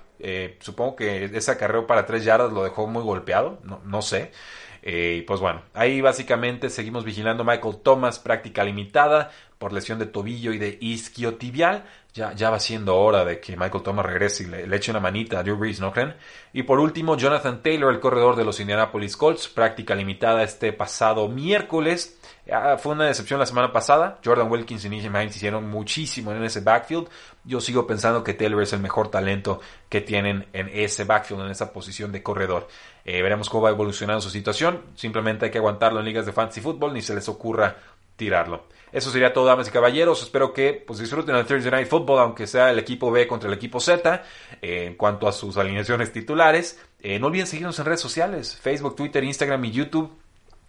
supongo 0.61 0.97
que 0.97 1.25
ese 1.25 1.51
acarreo 1.51 1.87
para 1.87 2.07
3 2.07 2.25
yardas 2.25 2.53
lo 2.53 2.63
dejó 2.63 2.87
muy 2.87 3.03
golpeado, 3.03 3.59
no, 3.85 4.01
sé. 4.01 4.31
Pues 5.27 5.41
bueno, 5.41 5.63
ahí 5.75 6.01
básicamente 6.01 6.71
seguimos 6.71 7.05
vigilando 7.05 7.45
Michael 7.45 7.79
Thomas, 7.83 8.21
práctica 8.21 8.65
limitada 8.65 9.31
por 9.59 9.73
lesión 9.73 9.99
de 9.99 10.07
tobillo 10.07 10.53
y 10.53 10.59
de 10.59 10.79
isquiotibial. 10.81 11.85
Ya, 12.15 12.33
ya 12.33 12.49
va 12.49 12.61
siendo 12.61 12.97
hora 12.97 13.25
de 13.25 13.41
que 13.41 13.57
Michael 13.57 13.83
Thomas 13.83 14.07
regrese 14.07 14.45
y 14.45 14.47
le, 14.47 14.77
eche 14.77 14.93
una 14.93 15.01
manita 15.01 15.41
a 15.41 15.43
Drew 15.43 15.57
Brees, 15.57 15.81
¿no 15.81 15.91
creen? 15.91 16.15
Y 16.53 16.63
por 16.63 16.79
último, 16.79 17.17
Jonathan 17.17 17.61
Taylor, 17.61 17.93
el 17.93 17.99
corredor 17.99 18.37
de 18.37 18.45
los 18.45 18.61
Indianapolis 18.61 19.17
Colts, 19.17 19.49
práctica 19.49 19.97
limitada 19.97 20.45
este 20.45 20.73
pasado 20.73 21.27
miércoles. 21.27 22.17
fue 22.79 22.93
una 22.93 23.07
decepción 23.07 23.41
la 23.41 23.47
semana 23.47 23.73
pasada. 23.73 24.21
Jordan 24.25 24.49
Wilkins 24.49 24.85
y 24.85 24.91
Nick 24.91 25.07
Hines 25.07 25.35
hicieron 25.35 25.69
muchísimo 25.69 26.31
en 26.31 26.45
ese 26.45 26.61
backfield. 26.61 27.09
Yo 27.43 27.61
sigo 27.61 27.85
pensando 27.85 28.23
que 28.23 28.33
Taylor 28.33 28.63
es 28.63 28.73
el 28.73 28.81
mejor 28.81 29.09
talento 29.09 29.61
que 29.89 30.01
tienen 30.01 30.47
en 30.53 30.71
ese 30.73 31.03
backfield, 31.03 31.43
en 31.43 31.51
esa 31.51 31.73
posición 31.73 32.13
de 32.13 32.23
corredor. 32.23 32.69
Eh, 33.05 33.23
veremos 33.23 33.51
cómo 33.51 33.65
va 33.65 33.71
evolucionando 33.71 34.21
su 34.21 34.31
situación. 34.31 34.83
Simplemente 34.95 35.47
hay 35.47 35.51
que 35.51 35.59
aguantarlo 35.59 35.99
en 35.99 36.07
ligas 36.07 36.27
de 36.27 36.33
fantasy 36.33 36.61
football, 36.61 36.95
ni 36.95 37.03
se 37.03 37.15
les 37.15 37.29
ocurra 37.29 37.77
tirarlo. 38.17 38.67
Eso 38.93 39.11
sería 39.11 39.33
todo, 39.33 39.47
damas 39.47 39.67
y 39.69 39.73
caballeros. 39.73 40.23
Espero 40.23 40.53
que 40.53 40.73
pues, 40.87 41.01
disfruten 41.01 41.35
el 41.35 41.45
Thursday 41.47 41.71
Night 41.71 41.89
Football, 41.89 42.21
aunque 42.21 42.47
sea 42.47 42.71
el 42.71 42.79
equipo 42.79 43.11
B 43.11 43.27
contra 43.27 43.49
el 43.49 43.55
equipo 43.55 43.81
Z, 43.81 44.23
eh, 44.63 44.85
en 44.87 44.95
cuanto 44.95 45.27
a 45.27 45.33
sus 45.33 45.57
alineaciones 45.57 46.13
titulares. 46.13 46.79
Eh, 47.01 47.19
no 47.19 47.27
olviden 47.27 47.49
seguirnos 47.49 47.79
en 47.81 47.87
redes 47.87 48.01
sociales, 48.01 48.57
Facebook, 48.57 48.95
Twitter, 48.95 49.25
Instagram 49.25 49.65
y 49.65 49.73
YouTube. 49.73 50.13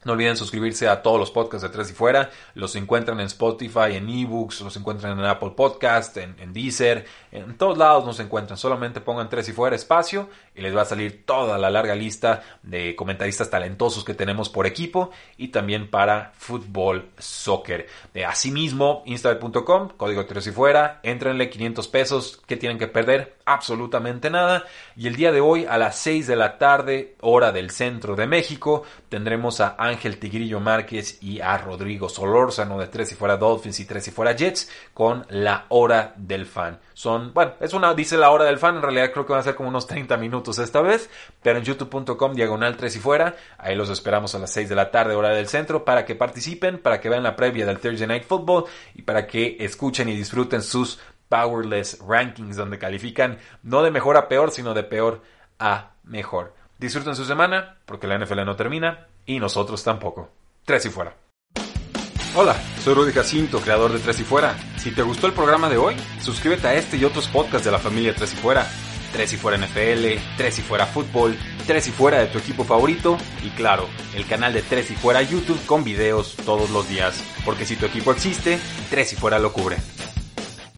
No 0.05 0.13
olviden 0.13 0.37
suscribirse 0.37 0.87
a 0.87 1.01
todos 1.01 1.19
los 1.19 1.31
podcasts 1.31 1.63
de 1.63 1.69
Tres 1.69 1.89
y 1.89 1.93
Fuera. 1.93 2.29
Los 2.53 2.75
encuentran 2.75 3.19
en 3.19 3.25
Spotify, 3.25 3.95
en 3.95 4.07
eBooks, 4.07 4.61
los 4.61 4.77
encuentran 4.77 5.17
en 5.17 5.25
Apple 5.25 5.53
Podcast, 5.57 6.15
en, 6.17 6.53
Deezer. 6.53 7.07
En 7.31 7.57
todos 7.57 7.75
lados 7.75 8.05
nos 8.05 8.19
encuentran. 8.19 8.55
Solamente 8.55 9.01
pongan 9.01 9.29
Tres 9.29 9.49
y 9.49 9.51
Fuera 9.51 9.75
espacio 9.75 10.29
y 10.53 10.61
les 10.61 10.75
va 10.77 10.83
a 10.83 10.85
salir 10.85 11.25
toda 11.25 11.57
la 11.57 11.71
larga 11.71 11.95
lista 11.95 12.43
de 12.61 12.95
comentaristas 12.95 13.49
talentosos 13.49 14.03
que 14.03 14.13
tenemos 14.13 14.47
por 14.47 14.67
equipo 14.67 15.09
y 15.37 15.47
también 15.47 15.89
para 15.89 16.33
fútbol, 16.37 17.09
soccer. 17.17 17.87
De 18.13 18.25
asimismo, 18.25 19.01
instabet.com, 19.07 19.89
código 19.97 20.27
Tres 20.27 20.45
y 20.45 20.51
Fuera. 20.51 20.99
Entrenle 21.01 21.49
500 21.49 21.87
pesos. 21.87 22.41
¿Qué 22.45 22.57
tienen 22.57 22.77
que 22.77 22.87
perder? 22.87 23.34
Absolutamente 23.47 24.31
nada. 24.31 24.65
Y 24.95 25.05
el 25.05 25.15
día 25.15 25.31
de 25.31 25.39
hoy 25.39 25.65
a 25.65 25.77
las 25.77 25.97
6 25.99 26.25
de 26.25 26.35
la 26.35 26.57
tarde, 26.57 27.15
hora 27.21 27.51
del 27.51 27.69
centro 27.69 28.15
de 28.15 28.25
México, 28.25 28.81
tendremos 29.07 29.61
a 29.61 29.75
Ángel 29.77 30.17
Tigrillo 30.17 30.59
Márquez 30.59 31.21
y 31.21 31.41
a 31.41 31.55
Rodrigo 31.59 32.09
Solórzano 32.09 32.79
de 32.79 32.87
Tres 32.87 33.11
y 33.11 33.15
Fuera 33.15 33.37
Dolphins 33.37 33.79
y 33.79 33.85
Tres 33.85 34.07
y 34.07 34.11
Fuera 34.11 34.31
Jets 34.31 34.71
con 34.95 35.27
la 35.29 35.65
hora 35.69 36.13
del 36.17 36.47
fan. 36.47 36.79
Son, 36.95 37.33
bueno, 37.33 37.53
es 37.59 37.73
una, 37.73 37.93
dice 37.93 38.17
la 38.17 38.31
hora 38.31 38.45
del 38.45 38.57
fan, 38.57 38.77
en 38.77 38.81
realidad 38.81 39.11
creo 39.11 39.27
que 39.27 39.33
van 39.33 39.41
a 39.41 39.43
ser 39.43 39.53
como 39.53 39.69
unos 39.69 39.85
30 39.85 40.17
minutos 40.17 40.57
esta 40.57 40.81
vez, 40.81 41.09
pero 41.43 41.59
en 41.59 41.65
youtube.com 41.65 42.33
diagonal 42.33 42.77
Tres 42.77 42.95
y 42.95 42.99
Fuera, 42.99 43.35
ahí 43.59 43.75
los 43.75 43.91
esperamos 43.91 44.33
a 44.33 44.39
las 44.39 44.51
6 44.53 44.69
de 44.69 44.75
la 44.75 44.89
tarde, 44.89 45.13
hora 45.13 45.29
del 45.29 45.47
centro, 45.47 45.85
para 45.85 46.03
que 46.03 46.15
participen, 46.15 46.79
para 46.79 46.99
que 46.99 47.09
vean 47.09 47.21
la 47.21 47.35
previa 47.35 47.67
del 47.67 47.79
Thursday 47.79 48.07
Night 48.07 48.23
Football 48.23 48.65
y 48.95 49.03
para 49.03 49.27
que 49.27 49.57
escuchen 49.59 50.09
y 50.09 50.15
disfruten 50.15 50.63
sus 50.63 50.99
Powerless 51.35 51.99
Rankings, 51.99 52.55
donde 52.55 52.79
califican 52.79 53.39
no 53.61 53.83
de 53.83 53.91
mejor 53.91 54.15
a 54.15 54.29
peor, 54.29 54.51
sino 54.51 54.73
de 54.73 54.83
peor 54.83 55.21
a 55.59 55.91
mejor. 56.03 56.53
Disfruten 56.77 57.15
su 57.15 57.25
semana, 57.25 57.77
porque 57.85 58.07
la 58.07 58.17
NFL 58.17 58.45
no 58.45 58.55
termina 58.55 59.07
y 59.25 59.39
nosotros 59.39 59.83
tampoco. 59.83 60.29
Tres 60.63 60.85
y 60.85 60.89
fuera. 60.89 61.13
Hola, 62.37 62.55
soy 62.83 62.93
Rudy 62.93 63.11
Jacinto, 63.11 63.59
creador 63.59 63.91
de 63.93 63.99
Tres 63.99 64.19
y 64.19 64.23
Fuera. 64.23 64.57
Si 64.77 64.91
te 64.91 65.01
gustó 65.01 65.27
el 65.27 65.33
programa 65.33 65.69
de 65.69 65.77
hoy, 65.77 65.95
suscríbete 66.19 66.67
a 66.67 66.73
este 66.73 66.97
y 66.97 67.05
otros 67.05 67.29
podcasts 67.29 67.63
de 67.63 67.71
la 67.71 67.79
familia 67.79 68.13
Tres 68.13 68.33
y 68.33 68.35
Fuera. 68.37 68.67
Tres 69.13 69.31
y 69.33 69.37
Fuera 69.37 69.57
NFL, 69.57 70.19
Tres 70.35 70.59
y 70.59 70.61
Fuera 70.61 70.85
Fútbol, 70.85 71.37
Tres 71.65 71.87
y 71.87 71.91
Fuera 71.91 72.19
de 72.19 72.27
tu 72.27 72.37
equipo 72.37 72.65
favorito 72.65 73.17
y 73.41 73.49
claro, 73.51 73.87
el 74.13 74.25
canal 74.27 74.51
de 74.51 74.61
Tres 74.61 74.91
y 74.91 74.95
Fuera 74.95 75.21
YouTube 75.21 75.65
con 75.65 75.85
videos 75.85 76.35
todos 76.45 76.69
los 76.71 76.89
días. 76.89 77.23
Porque 77.45 77.65
si 77.65 77.77
tu 77.77 77.85
equipo 77.85 78.11
existe, 78.11 78.59
Tres 78.89 79.13
y 79.13 79.15
Fuera 79.15 79.39
lo 79.39 79.53
cubre. 79.53 79.77